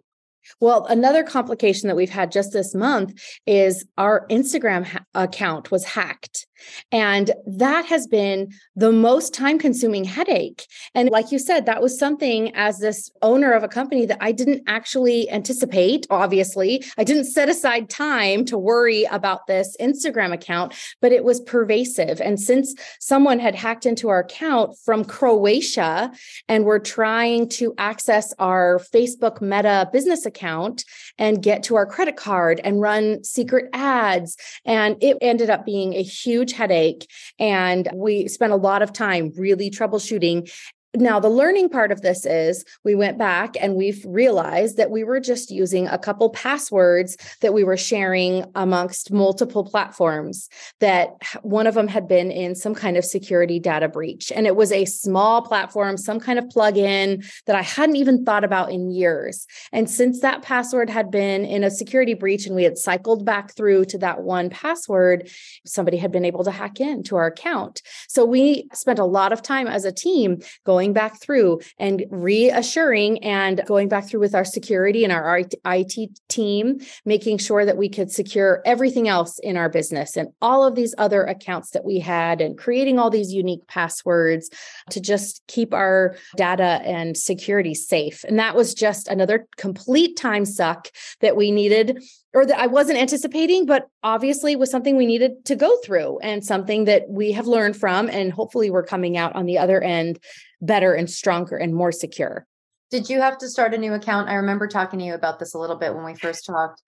[0.60, 3.14] Well, another complication that we've had just this month
[3.46, 6.47] is our Instagram ha- account was hacked.
[6.92, 10.68] And that has been the most time consuming headache.
[10.94, 14.32] And like you said, that was something as this owner of a company that I
[14.32, 16.08] didn't actually anticipate.
[16.10, 21.42] Obviously, I didn't set aside time to worry about this Instagram account, but it was
[21.42, 22.22] pervasive.
[22.22, 26.12] And since someone had hacked into our account from Croatia
[26.48, 30.86] and were trying to access our Facebook Meta business account
[31.18, 35.94] and get to our credit card and run secret ads, and it ended up being
[35.94, 37.10] a huge huge headache.
[37.40, 40.52] And we spent a lot of time really troubleshooting
[41.00, 45.04] now, the learning part of this is we went back and we've realized that we
[45.04, 51.10] were just using a couple passwords that we were sharing amongst multiple platforms, that
[51.44, 54.32] one of them had been in some kind of security data breach.
[54.32, 58.44] And it was a small platform, some kind of plugin that I hadn't even thought
[58.44, 59.46] about in years.
[59.72, 63.56] And since that password had been in a security breach and we had cycled back
[63.56, 65.30] through to that one password,
[65.64, 67.84] somebody had been able to hack into our account.
[68.08, 72.06] So we spent a lot of time as a team going going back through and
[72.10, 77.76] reassuring and going back through with our security and our IT team, making sure that
[77.76, 81.84] we could secure everything else in our business and all of these other accounts that
[81.84, 84.50] we had and creating all these unique passwords
[84.90, 88.24] to just keep our data and security safe.
[88.24, 92.02] And that was just another complete time suck that we needed
[92.38, 96.46] or that I wasn't anticipating, but obviously was something we needed to go through and
[96.46, 98.08] something that we have learned from.
[98.10, 100.20] And hopefully we're coming out on the other end
[100.62, 102.46] better and stronger and more secure.
[102.92, 104.30] Did you have to start a new account?
[104.30, 106.84] I remember talking to you about this a little bit when we first talked.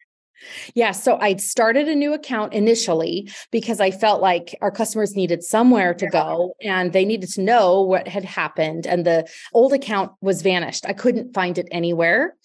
[0.75, 0.91] Yeah.
[0.91, 5.95] So I'd started a new account initially because I felt like our customers needed somewhere
[5.95, 8.85] to go and they needed to know what had happened.
[8.85, 10.85] And the old account was vanished.
[10.88, 12.35] I couldn't find it anywhere.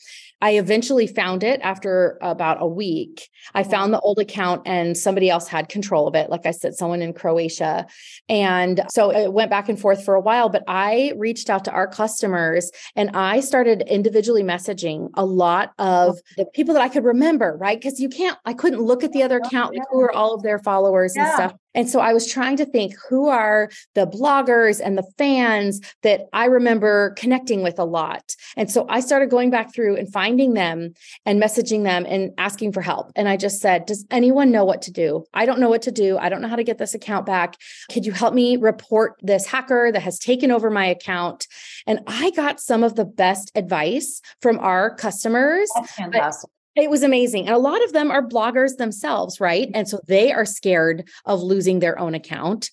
[0.44, 3.30] I eventually found it after about a week.
[3.54, 6.28] I found the old account and somebody else had control of it.
[6.28, 7.86] Like I said, someone in Croatia.
[8.28, 11.70] And so it went back and forth for a while, but I reached out to
[11.70, 16.20] our customers and I started individually messaging a lot of oh.
[16.36, 17.80] the people that I could remember, right?
[17.80, 20.34] Because you can't, I couldn't look at the other oh, account, like who are all
[20.34, 21.54] of their followers and stuff.
[21.74, 26.22] And so I was trying to think who are the bloggers and the fans that
[26.32, 28.34] I remember connecting with a lot.
[28.56, 30.94] And so I started going back through and finding them
[31.26, 33.12] and messaging them and asking for help.
[33.16, 35.24] And I just said, Does anyone know what to do?
[35.34, 36.18] I don't know what to do.
[36.18, 37.56] I don't know how to get this account back.
[37.90, 41.46] Could you help me report this hacker that has taken over my account?
[41.86, 45.68] And I got some of the best advice from our customers.
[45.74, 46.50] That's fantastic.
[46.76, 47.46] It was amazing.
[47.46, 49.70] And a lot of them are bloggers themselves, right?
[49.74, 52.70] And so they are scared of losing their own account.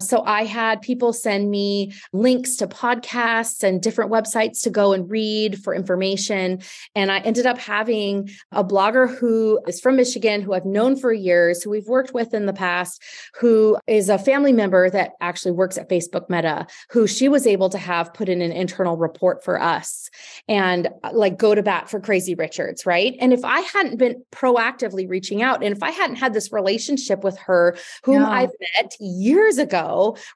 [0.00, 5.10] So I had people send me links to podcasts and different websites to go and
[5.10, 6.60] read for information.
[6.94, 11.12] And I ended up having a blogger who is from Michigan, who I've known for
[11.12, 13.02] years, who we've worked with in the past,
[13.40, 17.68] who is a family member that actually works at Facebook Meta, who she was able
[17.68, 20.10] to have put in an internal report for us
[20.46, 23.16] and uh, like go to bat for Crazy Richards, right?
[23.20, 27.24] And if I hadn't been proactively reaching out and if I hadn't had this relationship
[27.24, 28.30] with her, whom yeah.
[28.30, 29.87] I've met years ago,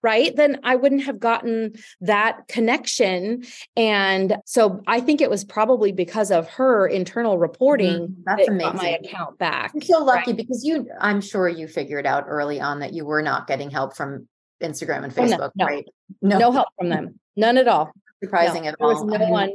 [0.03, 3.45] right, then I wouldn't have gotten that connection.
[3.77, 8.53] And so I think it was probably because of her internal reporting mm, that's that
[8.53, 8.77] amazing.
[8.77, 9.73] my account back.
[9.75, 10.37] I'm so lucky right?
[10.37, 13.97] because you, I'm sure you figured out early on that you were not getting help
[13.97, 14.29] from
[14.63, 15.87] Instagram and Facebook, oh, no, right?
[16.21, 16.39] No.
[16.39, 17.19] no help from them.
[17.37, 17.93] None at all.
[18.23, 19.07] Surprising no, at all.
[19.07, 19.51] There was no one.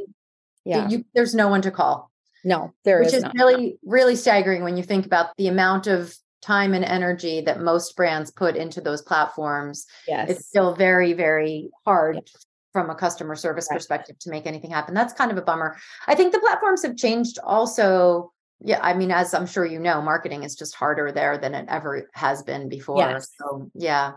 [0.66, 0.90] Yeah.
[0.90, 2.12] You, there's no one to call.
[2.44, 6.16] No, there which is, is really, really staggering when you think about the amount of
[6.42, 10.30] time and energy that most brands put into those platforms yes.
[10.30, 12.46] it's still very very hard yes.
[12.74, 13.78] from a customer service right.
[13.78, 16.96] perspective to make anything happen that's kind of a bummer i think the platforms have
[16.96, 21.38] changed also yeah i mean as i'm sure you know marketing is just harder there
[21.38, 23.30] than it ever has been before yes.
[23.40, 24.14] so yeah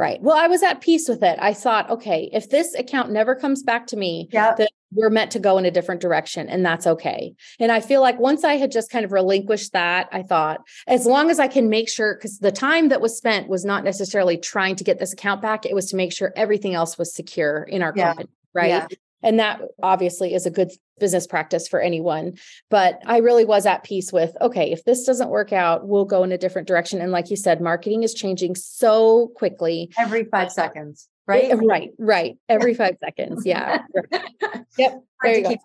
[0.00, 0.18] Right.
[0.22, 1.38] Well, I was at peace with it.
[1.42, 4.54] I thought, okay, if this account never comes back to me, yeah.
[4.56, 7.34] then we're meant to go in a different direction and that's okay.
[7.58, 11.04] And I feel like once I had just kind of relinquished that, I thought as
[11.04, 14.38] long as I can make sure cuz the time that was spent was not necessarily
[14.38, 17.64] trying to get this account back, it was to make sure everything else was secure
[17.64, 18.14] in our yeah.
[18.14, 18.68] company, right?
[18.68, 18.86] Yeah.
[19.22, 22.34] And that obviously is a good business practice for anyone.
[22.68, 26.22] But I really was at peace with okay, if this doesn't work out, we'll go
[26.24, 27.00] in a different direction.
[27.00, 31.52] And like you said, marketing is changing so quickly every five uh, seconds right?
[31.62, 32.38] Right, right.
[32.48, 33.46] Every five seconds.
[33.46, 33.82] Yeah.
[34.78, 35.02] yep.
[35.22, 35.56] There you go.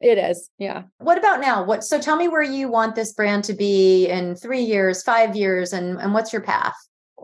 [0.00, 0.48] It is.
[0.58, 0.84] Yeah.
[0.98, 1.64] What about now?
[1.64, 5.36] What so tell me where you want this brand to be in three years, five
[5.36, 6.74] years, and, and what's your path?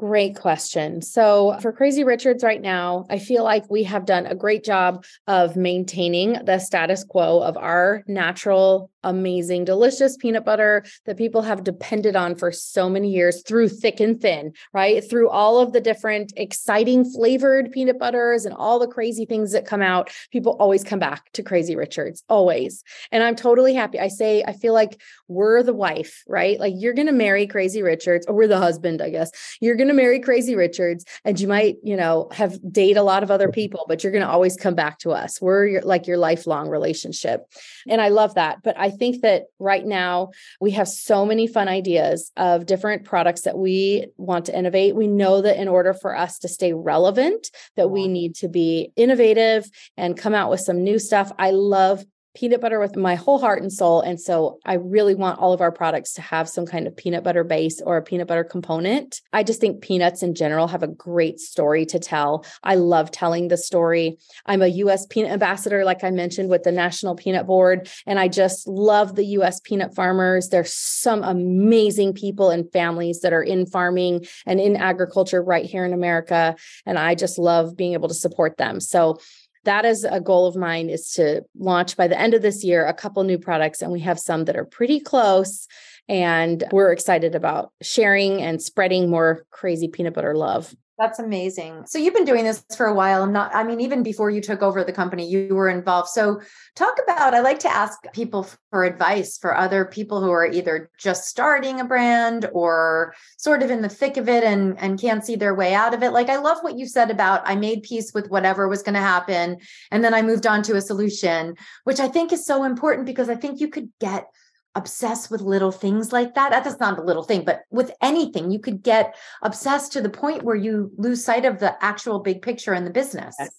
[0.01, 1.03] Great question.
[1.03, 5.05] So, for Crazy Richards right now, I feel like we have done a great job
[5.27, 11.65] of maintaining the status quo of our natural, amazing, delicious peanut butter that people have
[11.65, 15.09] depended on for so many years through thick and thin, right?
[15.09, 19.67] Through all of the different exciting flavored peanut butters and all the crazy things that
[19.67, 20.11] come out.
[20.33, 22.85] People always come back to Crazy Richards, always.
[23.13, 24.01] And I'm totally happy.
[24.01, 26.59] I say, I feel like we're the wife, right?
[26.59, 29.31] Like you're going to marry Crazy Richards, or we're the husband, I guess.
[29.61, 33.23] You're going to marry Crazy Richards and you might, you know, have date a lot
[33.23, 33.55] of other mm-hmm.
[33.55, 35.41] people, but you're going to always come back to us.
[35.41, 37.47] We're your, like your lifelong relationship.
[37.89, 38.63] And I love that.
[38.63, 43.43] But I think that right now we have so many fun ideas of different products
[43.43, 44.95] that we want to innovate.
[44.95, 48.13] We know that in order for us to stay relevant, that we mm-hmm.
[48.13, 51.33] need to be innovative and come out with some new stuff.
[51.39, 54.01] I love peanut butter with my whole heart and soul.
[54.01, 57.25] And so I really want all of our products to have some kind of peanut
[57.25, 59.21] butter base or a peanut butter component.
[59.33, 62.45] I just think peanuts in general have a great story to tell.
[62.63, 64.19] I love telling the story.
[64.47, 67.89] I'm a US peanut ambassador, like I mentioned, with the National Peanut Board.
[68.07, 70.49] And I just love the US peanut farmers.
[70.49, 75.85] There's some amazing people and families that are in farming and in agriculture right here
[75.85, 76.55] in America.
[76.87, 78.79] And I just love being able to support them.
[78.79, 79.19] So
[79.65, 82.87] that is a goal of mine is to launch by the end of this year
[82.87, 85.67] a couple new products and we have some that are pretty close
[86.09, 91.87] and we're excited about sharing and spreading more crazy peanut butter love That's amazing.
[91.87, 93.23] So you've been doing this for a while.
[93.23, 96.11] I'm not, I mean, even before you took over the company, you were involved.
[96.11, 96.43] So
[96.77, 100.91] talk about, I like to ask people for advice for other people who are either
[100.99, 105.25] just starting a brand or sort of in the thick of it and, and can't
[105.25, 106.11] see their way out of it.
[106.11, 109.01] Like I love what you said about I made peace with whatever was going to
[109.01, 109.57] happen.
[109.91, 113.31] And then I moved on to a solution, which I think is so important because
[113.31, 114.27] I think you could get
[114.75, 116.51] obsessed with little things like that.
[116.51, 120.43] That's not a little thing, but with anything, you could get obsessed to the point
[120.43, 123.35] where you lose sight of the actual big picture in the business.
[123.39, 123.51] Yes.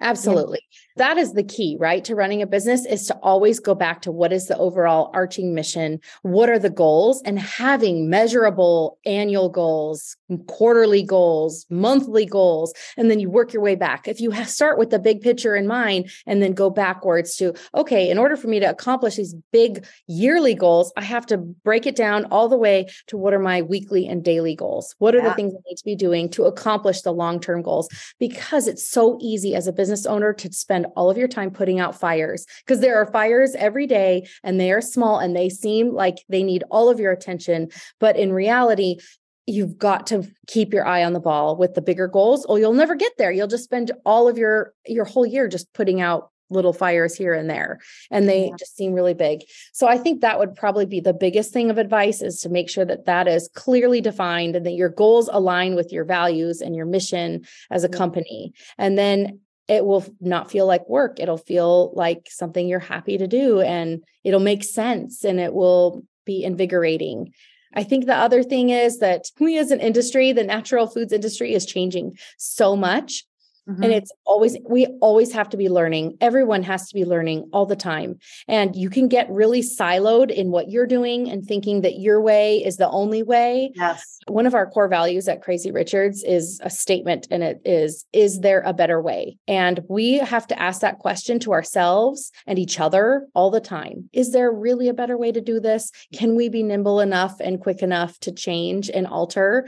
[0.00, 0.60] Absolutely.
[0.96, 1.06] Yeah.
[1.06, 2.04] That is the key, right?
[2.04, 5.54] To running a business is to always go back to what is the overall arching
[5.54, 6.00] mission?
[6.22, 7.22] What are the goals?
[7.24, 10.16] And having measurable annual goals,
[10.46, 14.06] quarterly goals, monthly goals, and then you work your way back.
[14.06, 18.10] If you start with the big picture in mind and then go backwards to, okay,
[18.10, 21.96] in order for me to accomplish these big yearly goals, I have to break it
[21.96, 24.94] down all the way to what are my weekly and daily goals?
[24.98, 25.30] What are yeah.
[25.30, 27.88] the things I need to be doing to accomplish the long term goals?
[28.20, 31.50] Because it's so easy as a business business owner to spend all of your time
[31.50, 35.48] putting out fires because there are fires every day and they are small and they
[35.48, 37.68] seem like they need all of your attention.
[38.00, 38.98] But in reality,
[39.46, 42.72] you've got to keep your eye on the ball with the bigger goals or you'll
[42.72, 46.30] never get there you'll just spend all of your your whole year just putting out
[46.48, 47.80] little fires here and there
[48.10, 48.56] and they yeah.
[48.56, 49.40] just seem really big
[49.72, 52.70] so i think that would probably be the biggest thing of advice is to make
[52.70, 56.76] sure that that is clearly defined and that your goals align with your values and
[56.76, 61.18] your mission as a company and then it will not feel like work.
[61.18, 66.04] It'll feel like something you're happy to do and it'll make sense and it will
[66.24, 67.32] be invigorating.
[67.76, 71.52] I think the other thing is that we as an industry, the natural foods industry
[71.52, 73.24] is changing so much.
[73.68, 73.82] Mm-hmm.
[73.82, 76.16] And it's always, we always have to be learning.
[76.20, 78.18] Everyone has to be learning all the time.
[78.46, 82.58] And you can get really siloed in what you're doing and thinking that your way
[82.64, 83.72] is the only way.
[83.74, 84.18] Yes.
[84.28, 88.40] One of our core values at Crazy Richards is a statement, and it is, is
[88.40, 89.38] there a better way?
[89.48, 94.08] And we have to ask that question to ourselves and each other all the time.
[94.12, 95.90] Is there really a better way to do this?
[96.12, 99.66] Can we be nimble enough and quick enough to change and alter?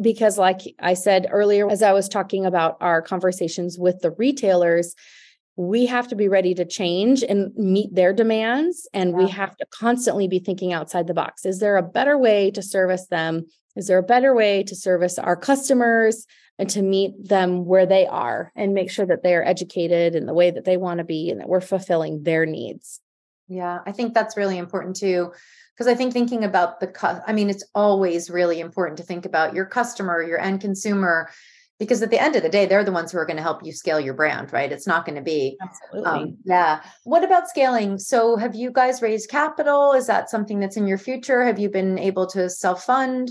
[0.00, 4.10] Because, like I said earlier, as I was talking about our conversation, conversations with the
[4.12, 4.94] retailers
[5.56, 9.16] we have to be ready to change and meet their demands and yeah.
[9.16, 11.44] we have to constantly be thinking outside the box.
[11.44, 13.44] Is there a better way to service them?
[13.74, 16.26] Is there a better way to service our customers
[16.60, 20.26] and to meet them where they are and make sure that they are educated in
[20.26, 23.00] the way that they want to be and that we're fulfilling their needs?
[23.48, 25.32] Yeah i think that's really important too
[25.74, 29.24] because i think thinking about the cu- i mean it's always really important to think
[29.26, 31.30] about your customer your end consumer
[31.78, 33.64] because at the end of the day they're the ones who are going to help
[33.64, 34.72] you scale your brand right?
[34.72, 36.10] It's not going to be absolutely.
[36.10, 36.82] um, yeah.
[37.04, 37.98] What about scaling?
[37.98, 39.92] So have you guys raised capital?
[39.92, 41.44] Is that something that's in your future?
[41.44, 43.30] Have you been able to self fund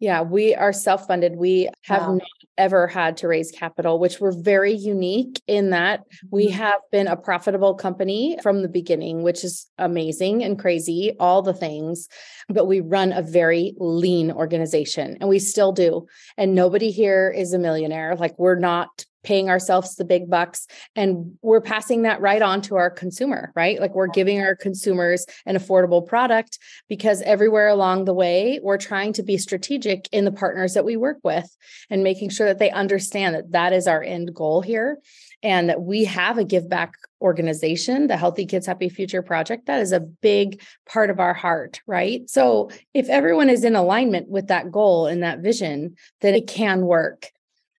[0.00, 1.36] yeah, we are self funded.
[1.36, 2.14] We have wow.
[2.14, 6.58] not ever had to raise capital, which we're very unique in that we mm-hmm.
[6.58, 11.54] have been a profitable company from the beginning, which is amazing and crazy, all the
[11.54, 12.08] things.
[12.48, 16.06] But we run a very lean organization and we still do.
[16.36, 18.16] And nobody here is a millionaire.
[18.16, 22.76] Like we're not paying ourselves the big bucks and we're passing that right on to
[22.76, 23.78] our consumer right?
[23.78, 29.12] Like we're giving our consumers an affordable product because everywhere along the way we're trying
[29.12, 31.54] to be strategic in the partners that we work with
[31.90, 34.96] and making sure that they understand that that is our end goal here
[35.42, 39.66] and that we have a give back organization the healthy kids happy future project.
[39.66, 42.22] That is a big part of our heart right?
[42.30, 46.80] So if everyone is in alignment with that goal and that vision then it can
[46.80, 47.30] work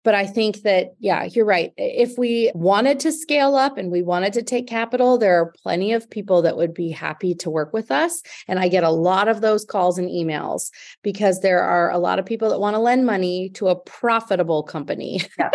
[0.03, 1.73] but I think that, yeah, you're right.
[1.77, 5.91] If we wanted to scale up and we wanted to take capital, there are plenty
[5.91, 8.21] of people that would be happy to work with us.
[8.47, 10.69] And I get a lot of those calls and emails
[11.03, 14.63] because there are a lot of people that want to lend money to a profitable
[14.63, 15.49] company, yeah.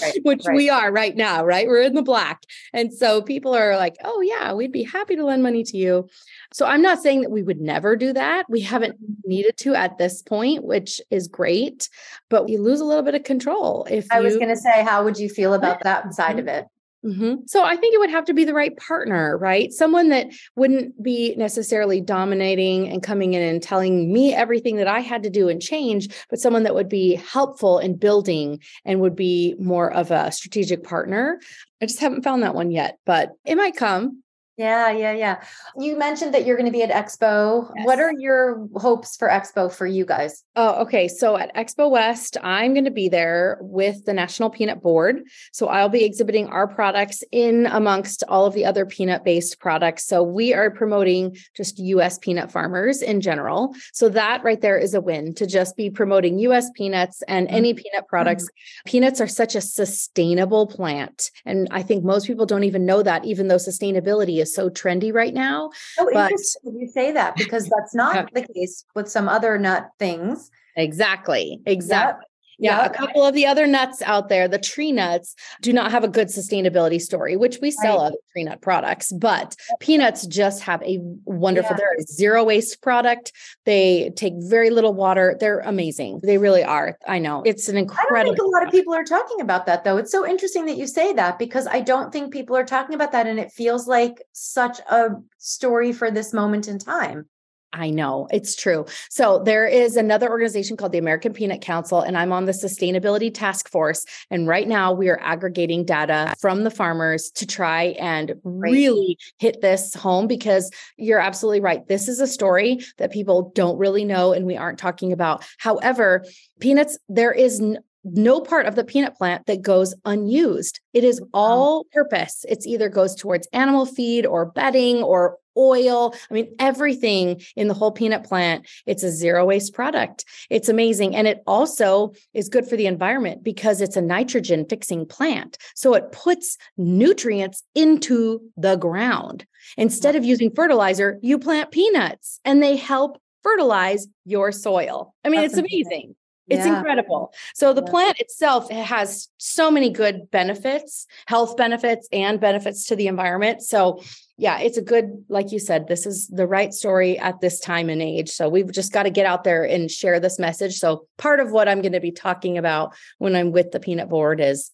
[0.00, 0.56] right, which right.
[0.56, 1.68] we are right now, right?
[1.68, 2.42] We're in the black.
[2.72, 6.08] And so people are like, oh, yeah, we'd be happy to lend money to you.
[6.52, 8.46] So I'm not saying that we would never do that.
[8.48, 11.88] We haven't needed to at this point, which is great,
[12.28, 13.86] but we lose a little bit of control.
[13.90, 16.46] If I you, was going to say, how would you feel about that side of
[16.48, 16.66] it?
[17.04, 17.46] Mm-hmm.
[17.46, 19.72] So I think it would have to be the right partner, right?
[19.72, 25.00] Someone that wouldn't be necessarily dominating and coming in and telling me everything that I
[25.00, 29.16] had to do and change, but someone that would be helpful in building and would
[29.16, 31.40] be more of a strategic partner.
[31.80, 34.22] I just haven't found that one yet, but it might come.
[34.62, 35.42] Yeah, yeah, yeah.
[35.76, 37.68] You mentioned that you're going to be at Expo.
[37.74, 37.84] Yes.
[37.84, 40.44] What are your hopes for Expo for you guys?
[40.54, 41.08] Oh, okay.
[41.08, 45.24] So at Expo West, I'm going to be there with the National Peanut Board.
[45.50, 50.06] So I'll be exhibiting our products in amongst all of the other peanut based products.
[50.06, 53.74] So we are promoting just US peanut farmers in general.
[53.92, 57.56] So that right there is a win to just be promoting US peanuts and mm-hmm.
[57.56, 58.44] any peanut products.
[58.44, 58.90] Mm-hmm.
[58.90, 61.32] Peanuts are such a sustainable plant.
[61.44, 65.12] And I think most people don't even know that, even though sustainability is so trendy
[65.12, 65.70] right now.
[65.98, 69.88] Oh, But- interesting you say that because that's not the case with some other nut
[69.98, 70.50] things.
[70.76, 71.60] Exactly.
[71.66, 72.24] Exactly.
[72.62, 72.90] Yeah, Yep.
[72.92, 76.08] a couple of the other nuts out there, the tree nuts, do not have a
[76.08, 78.06] good sustainability story, which we sell Right.
[78.06, 79.10] other tree nut products.
[79.10, 81.78] But peanuts just have a wonderful, Yeah.
[81.78, 83.32] they're a zero waste product.
[83.64, 85.36] They take very little water.
[85.40, 86.20] They're amazing.
[86.22, 86.96] They really are.
[87.06, 88.16] I know it's an incredible.
[88.16, 89.96] I don't think a lot of people are talking about that though.
[89.96, 93.10] It's so interesting that you say that because I don't think people are talking about
[93.12, 97.26] that and it feels like such a story for this moment in time.
[97.72, 98.86] I know it's true.
[99.08, 103.32] So there is another organization called the American Peanut Council, and I'm on the sustainability
[103.32, 104.04] task force.
[104.30, 109.60] And right now we are aggregating data from the farmers to try and really hit
[109.60, 111.86] this home because you're absolutely right.
[111.88, 115.44] This is a story that people don't really know and we aren't talking about.
[115.58, 116.24] However,
[116.60, 120.80] peanuts, there is n- no part of the peanut plant that goes unused.
[120.92, 122.44] It is all purpose.
[122.48, 126.14] It's either goes towards animal feed or bedding or oil.
[126.30, 130.24] I mean, everything in the whole peanut plant, it's a zero waste product.
[130.50, 131.14] It's amazing.
[131.14, 135.58] And it also is good for the environment because it's a nitrogen fixing plant.
[135.74, 139.46] So it puts nutrients into the ground.
[139.76, 145.14] Instead of using fertilizer, you plant peanuts and they help fertilize your soil.
[145.24, 145.86] I mean, That's it's amazing.
[145.86, 146.14] amazing.
[146.52, 146.76] It's Yeah.
[146.76, 147.32] incredible.
[147.54, 147.90] So the Yeah.
[147.90, 153.62] plant itself has so many good benefits, health benefits and benefits to the environment.
[153.62, 154.00] So
[154.36, 157.88] yeah, it's a good like you said, this is the right story at this time
[157.88, 158.28] and age.
[158.30, 160.78] So we've just got to get out there and share this message.
[160.78, 164.08] So part of what I'm going to be talking about when I'm with the peanut
[164.08, 164.70] board is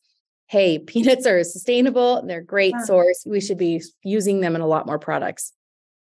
[0.49, 2.85] hey, peanuts are sustainable, and they're a great Yeah.
[2.85, 3.23] source.
[3.27, 5.53] We should be using them in a lot more products.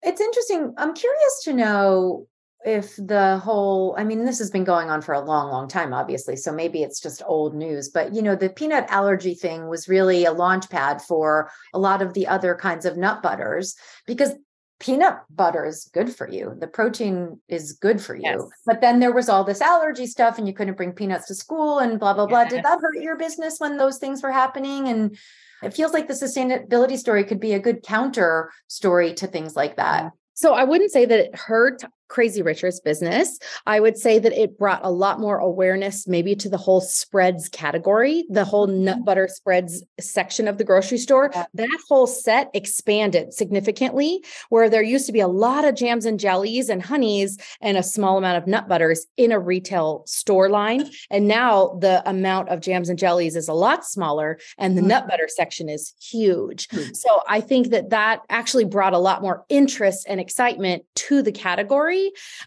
[0.04, 0.74] It's interesting.
[0.78, 2.28] I'm curious to know
[2.66, 5.94] if the whole, I mean, this has been going on for a long, long time,
[5.94, 6.36] obviously.
[6.36, 10.26] So maybe it's just old news, but you know, the peanut allergy thing was really
[10.26, 14.34] a launch pad for a lot of the other kinds of nut butters because
[14.80, 16.56] peanut butter is good for you.
[16.58, 18.24] The protein is good for you.
[18.24, 18.42] Yes.
[18.66, 21.80] But then there was all this allergy stuff and you couldn't bring peanuts to school
[21.80, 22.46] and blah, blah, blah.
[22.46, 24.88] Did that hurt your business when those things were happening?
[24.88, 25.18] And
[25.64, 29.76] it feels like the sustainability story could be a good counter story to things like
[29.78, 30.12] that.
[30.34, 33.38] So I wouldn't say that it hurt Crazy Richard's business.
[33.66, 37.48] I would say that it brought a lot more awareness, maybe to the whole spreads
[37.50, 41.30] category, the whole nut butter spreads section of the grocery store.
[41.54, 46.20] That whole set expanded significantly, where there used to be a lot of jams and
[46.20, 50.90] jellies and honeys and a small amount of nut butters in a retail store line.
[51.12, 54.88] And now the amount of jams and jellies is a lot smaller, and the Mhm.
[54.88, 56.68] nut butter section is huge.
[56.72, 56.94] Hmm.
[56.94, 61.32] So I think that that actually brought a lot more interest and excitement to the
[61.32, 61.99] category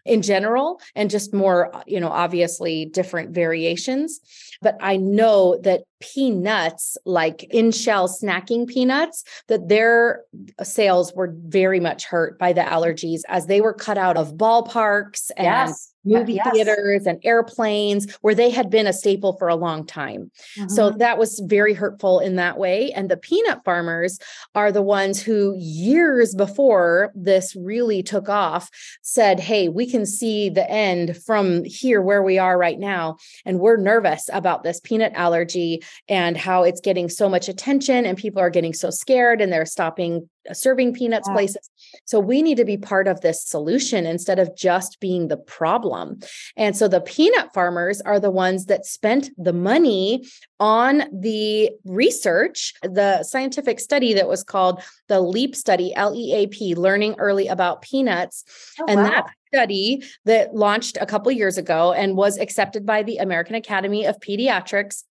[0.05, 4.21] in general and just more, uh, you know, obviously different variations.
[4.61, 10.25] But I know that peanuts, like in shell snacking peanuts, that their
[10.63, 15.31] sales were very much hurt by the allergies as they were cut out of ballparks
[15.37, 15.89] and Yes.
[16.05, 16.53] movie Yes.
[16.53, 20.33] theaters and airplanes where they had been a staple for a long time.
[20.69, 20.99] So Mhm.
[20.99, 22.91] that was very hurtful in that way.
[22.91, 24.19] And the peanut farmers
[24.57, 28.69] are the ones who, years before this really took off,
[29.03, 33.17] said, Hey, we can see the end from here where we are right now.
[33.45, 38.19] And we're nervous about this peanut allergy and how it's getting so much attention and
[38.19, 41.35] people are getting so scared and they're stopping uh, serving peanuts Yeah.
[41.35, 41.71] places.
[42.05, 46.19] So we need to be part of this solution instead of just being the problem.
[46.57, 50.27] And so the peanut farmers are the ones that spent the money
[50.59, 56.47] on the research, the scientific study that was called the LEAP study, L E A
[56.49, 58.45] P, Learning Early About Peanuts.
[58.81, 59.11] Oh, and wow.
[59.11, 64.07] that study that launched a couple years ago and was accepted by the American Academy
[64.07, 65.05] of Pediatrics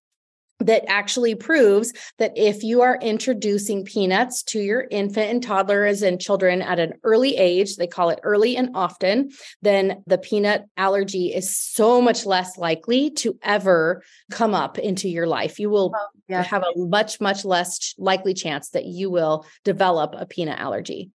[0.64, 6.20] that actually proves that if you are introducing peanuts to your infant and toddlers and
[6.20, 9.30] children at an early age, they call it early and often,
[9.62, 15.26] then the peanut allergy is so much less likely to ever come up into your
[15.26, 15.58] life.
[15.58, 16.42] You will Oh, yeah.
[16.42, 21.10] have a much, much less likely chance that you will develop a peanut allergy.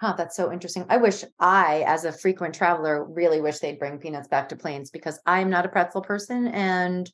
[0.00, 0.86] Huh, that's so interesting.
[0.88, 4.90] I wish I, as a frequent traveler, really wish they'd bring peanuts back to planes
[4.90, 7.10] because I'm not a pretzel person and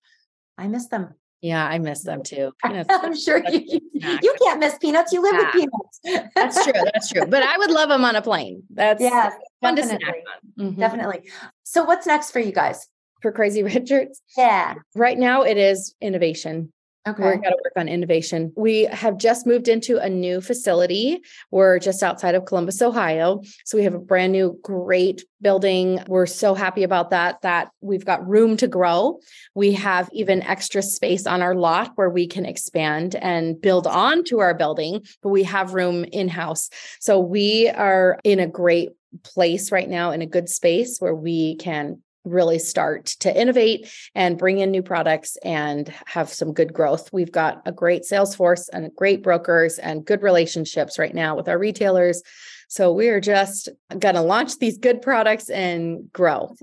[0.57, 1.15] I miss them.
[1.47, 2.51] Yeah, I miss them too.
[2.65, 2.89] Peanuts.
[2.91, 5.13] I'm sure you, you, can't miss peanuts.
[5.13, 5.43] You live yeah.
[5.43, 6.33] with peanuts.
[6.35, 6.73] that's true.
[6.73, 7.25] That's true.
[7.25, 8.65] But I would love them on a plane.
[8.71, 9.31] That's yeah,
[9.61, 9.99] fun definitely.
[9.99, 10.15] to snack
[10.59, 10.67] on.
[10.67, 10.81] Mm-hmm.
[10.81, 11.31] Definitely.
[11.63, 12.89] So what's next for you guys?
[13.23, 14.21] For Crazy Richards?
[14.37, 14.75] Yeah.
[14.97, 16.73] Right now it is innovation.
[17.07, 17.23] Okay.
[17.23, 18.53] We're got to work on innovation.
[18.57, 21.21] We have just moved into a new facility.
[21.53, 23.43] We're just outside of Columbus, Ohio.
[23.65, 26.03] So we have a brand new, great building.
[26.09, 29.21] We're so happy about that, that we've got room to grow.
[29.55, 34.25] We have even extra space on our lot where we can expand and build on
[34.25, 36.71] to our building, but we have room in house.
[36.99, 38.91] So we are in a great
[39.23, 44.39] place right now in a good space where we can really start to innovate and
[44.39, 47.13] bring in new products and have some good growth.
[47.13, 51.49] We've got a great sales force and great brokers and good relationships right now with
[51.49, 52.23] our retailers.
[52.69, 56.55] So we're just going to launch these good products and grow.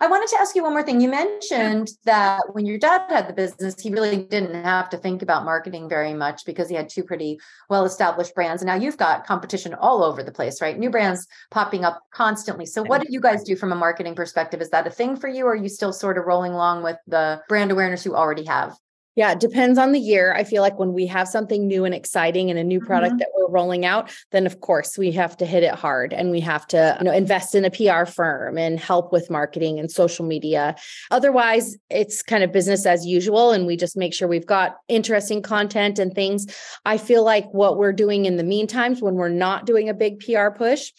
[0.00, 1.00] I wanted to ask you one more thing.
[1.00, 5.22] You mentioned that when your dad had the business, he really didn't have to think
[5.22, 7.38] about marketing very much because he had two pretty
[7.70, 8.62] well established brands.
[8.62, 10.78] And now you've got competition all over the place, right?
[10.78, 12.66] New brands popping up constantly.
[12.66, 14.60] So, what do you guys do from a marketing perspective?
[14.60, 16.96] Is that a thing for you, or are you still sort of rolling along with
[17.06, 18.76] the brand awareness you already have?
[19.16, 20.34] Yeah, it depends on the year.
[20.34, 23.18] I feel like when we have something new and exciting and a new product mm-hmm.
[23.18, 26.40] that we're rolling out, then of course we have to hit it hard and we
[26.40, 30.26] have to, you know, invest in a PR firm and help with marketing and social
[30.26, 30.74] media.
[31.12, 35.42] Otherwise, it's kind of business as usual and we just make sure we've got interesting
[35.42, 36.46] content and things.
[36.84, 39.94] I feel like what we're doing in the meantime is when we're not doing a
[39.94, 40.90] big PR push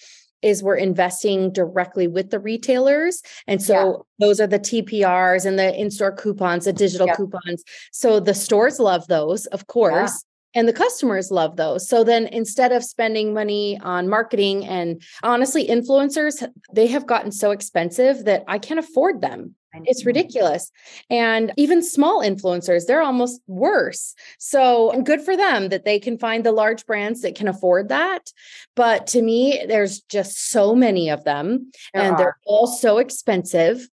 [0.46, 3.24] is we're investing directly with the retailers.
[3.48, 4.28] And so yeah.
[4.28, 7.18] those are the TPRs and the in-store coupons, the digital yep.
[7.18, 7.64] coupons.
[7.92, 10.24] So the stores love those, of course.
[10.54, 10.60] Yeah.
[10.60, 11.90] And the customers love those.
[11.90, 17.52] So then instead of spending money on marketing and honestly, influencers, they have gotten so
[17.52, 19.56] expensive that I can't afford them.
[19.86, 20.72] It's ridiculous.
[21.10, 24.16] And even small influencers, they're almost worse.
[24.40, 28.32] So good for them that they can find the large brands that can afford that.
[28.76, 32.18] But to me, there's just so many of them there and are.
[32.18, 33.88] they're all so expensive.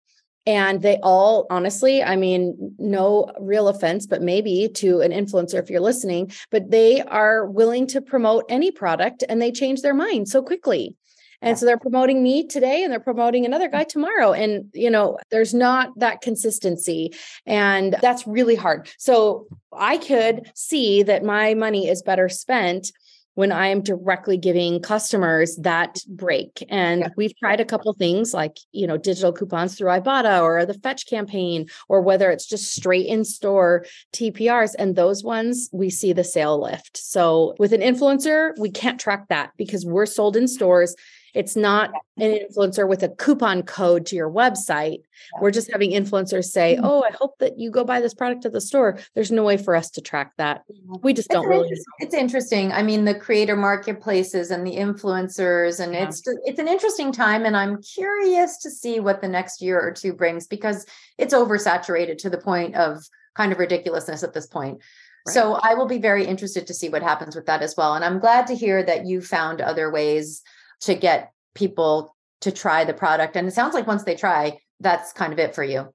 [0.45, 5.69] And they all, honestly, I mean, no real offense, but maybe to an influencer if
[5.69, 10.27] you're listening, but they are willing to promote any product and they change their mind
[10.27, 10.95] so quickly.
[11.41, 11.55] And yeah.
[11.55, 14.33] so they're promoting me today and they're promoting another guy tomorrow.
[14.33, 17.13] And, you know, there's not that consistency.
[17.45, 18.89] And that's really hard.
[18.97, 22.91] So I could see that my money is better spent
[23.35, 26.61] when I am directly giving customers that break.
[26.67, 27.07] And yeah.
[27.15, 31.07] we've tried a couple things like, you know, digital coupons through Ibotta or the Fetch
[31.07, 34.75] campaign, or whether it's just straight in store TPRs.
[34.77, 36.97] And those ones, we see the sale lift.
[36.97, 40.93] So with an influencer, we can't track that because we're sold in stores
[41.33, 45.03] it's not an influencer with a coupon code to your website.
[45.41, 46.85] We're just having influencers say, mm-hmm.
[46.85, 49.57] "Oh, I hope that you go buy this product at the store." There's no way
[49.57, 50.63] for us to track that.
[51.01, 51.69] We just don't really.
[51.99, 52.71] It's interesting.
[52.71, 56.03] I mean, the creator marketplaces and the influencers, and yeah.
[56.03, 59.91] it's it's an interesting time, and I'm curious to see what the next year or
[59.91, 60.85] two brings because
[61.17, 63.03] it's oversaturated to the point of
[63.35, 64.81] kind of ridiculousness at this point.
[65.27, 65.33] Right.
[65.33, 67.95] So I will be very interested to see what happens with that as well.
[67.95, 70.41] And I'm glad to hear that you found other ways
[70.81, 73.35] to get people to try the product.
[73.35, 75.93] And it sounds like once they try, that's kind of it for you.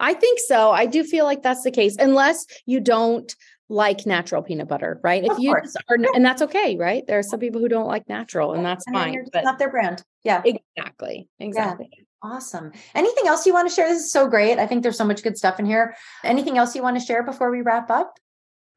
[0.00, 0.70] I think so.
[0.70, 3.34] I do feel like that's the case, unless you don't
[3.68, 5.24] like natural peanut butter, right?
[5.24, 5.64] Of if you are,
[6.14, 7.04] and that's okay, right?
[7.06, 9.26] There are some people who don't like natural, and that's and fine.
[9.32, 10.04] But not their brand.
[10.24, 11.88] Yeah, exactly, exactly.
[11.90, 12.04] Yeah.
[12.24, 12.70] Awesome.
[12.94, 13.88] Anything else you want to share?
[13.88, 14.60] This is so great.
[14.60, 15.96] I think there's so much good stuff in here.
[16.22, 18.20] Anything else you want to share before we wrap up?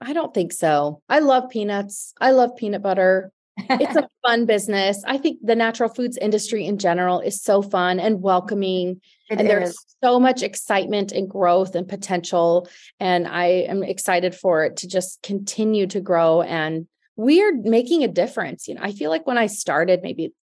[0.01, 1.03] I don't think so.
[1.07, 2.13] I love peanuts.
[2.19, 5.03] I love peanut butter it's a fun business.
[5.05, 9.01] I think the natural foods industry in general is so fun and welcoming.
[9.29, 9.47] It and is.
[9.47, 12.67] there's so much excitement and growth and potential.
[12.99, 16.41] And I am excited for it to just continue to grow.
[16.41, 18.67] And we are making a difference.
[18.67, 20.33] You know, I feel like when I started, maybe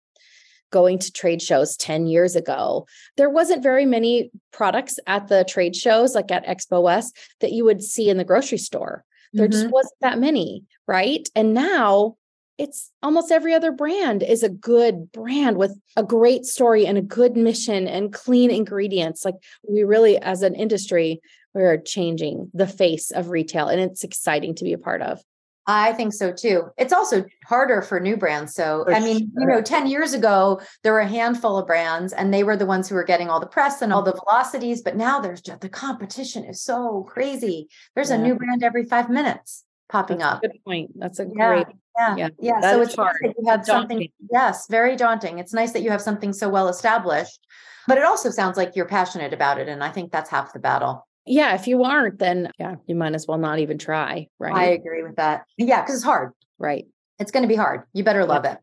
[0.70, 2.86] going to trade shows 10 years ago,
[3.16, 7.64] there wasn't very many products at the trade shows, like at Expo West, that you
[7.64, 9.04] would see in the grocery store.
[9.34, 9.52] There mm-hmm.
[9.52, 11.28] just wasn't that many, right?
[11.34, 12.16] And now
[12.62, 17.02] it's almost every other brand is a good brand with a great story and a
[17.02, 19.24] good mission and clean ingredients.
[19.24, 19.34] Like
[19.68, 21.20] we really, as an industry,
[21.54, 25.20] we're changing the face of retail and it's exciting to be a part of.
[25.66, 26.68] I think so too.
[26.78, 28.54] It's also harder for new brands.
[28.54, 29.28] So, for I mean, sure.
[29.38, 32.66] you know, 10 years ago, there were a handful of brands and they were the
[32.66, 34.82] ones who were getting all the press and all the velocities.
[34.82, 37.68] But now there's just the competition is so crazy.
[37.96, 38.16] There's yeah.
[38.16, 40.42] a new brand every five minutes popping That's up.
[40.42, 40.92] good point.
[40.96, 41.48] That's a yeah.
[41.48, 41.66] great
[41.97, 42.61] yeah yeah, yeah.
[42.61, 46.01] so it's hard nice you have something yes very daunting it's nice that you have
[46.01, 47.40] something so well established
[47.86, 50.59] but it also sounds like you're passionate about it and i think that's half the
[50.59, 54.28] battle yeah, if you aren't, then yeah, you might as well not even try.
[54.38, 54.55] Right.
[54.55, 55.45] I agree with that.
[55.57, 56.32] Yeah, because it's hard.
[56.59, 56.86] Right.
[57.18, 57.82] It's going to be hard.
[57.93, 58.59] You better love it.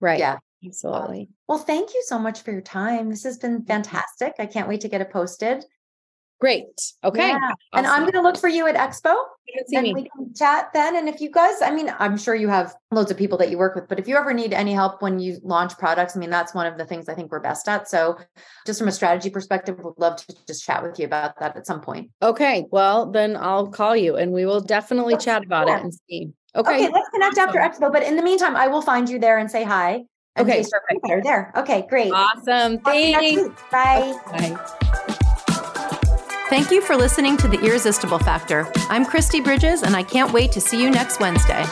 [0.00, 0.18] Right.
[0.18, 0.38] Yeah.
[0.64, 1.28] Absolutely.
[1.48, 3.10] Well, thank you so much for your time.
[3.10, 4.34] This has been fantastic.
[4.38, 5.64] I can't wait to get it posted.
[6.40, 6.80] Great.
[7.02, 7.28] Okay.
[7.30, 7.52] Yeah.
[7.72, 9.14] And I'm going to look for you at Expo.
[9.72, 9.94] And me.
[9.94, 10.96] we can chat then.
[10.96, 13.58] And if you guys, I mean, I'm sure you have loads of people that you
[13.58, 16.30] work with, but if you ever need any help when you launch products, I mean,
[16.30, 17.88] that's one of the things I think we're best at.
[17.88, 18.18] So,
[18.66, 21.66] just from a strategy perspective, would love to just chat with you about that at
[21.66, 22.10] some point.
[22.22, 22.66] Okay.
[22.70, 26.30] Well, then I'll call you and we will definitely Let's chat about it and see.
[26.54, 26.90] Okay, Okay.
[26.92, 27.90] let's connect after Expo.
[27.92, 30.04] But in the meantime, I will find you there and say hi.
[30.36, 31.24] and Okay, perfect.
[31.24, 31.52] there.
[31.56, 32.12] Okay, great.
[32.12, 32.78] Awesome.
[32.80, 33.42] Talk to you next Thanks.
[33.42, 33.70] week.
[33.70, 34.14] Bye.
[34.32, 34.98] Bye.
[36.52, 38.70] Thank you for listening to The Irresistible Factor.
[38.90, 41.64] I'm Kristi Bridges, and I can't wait to see you next Wednesday.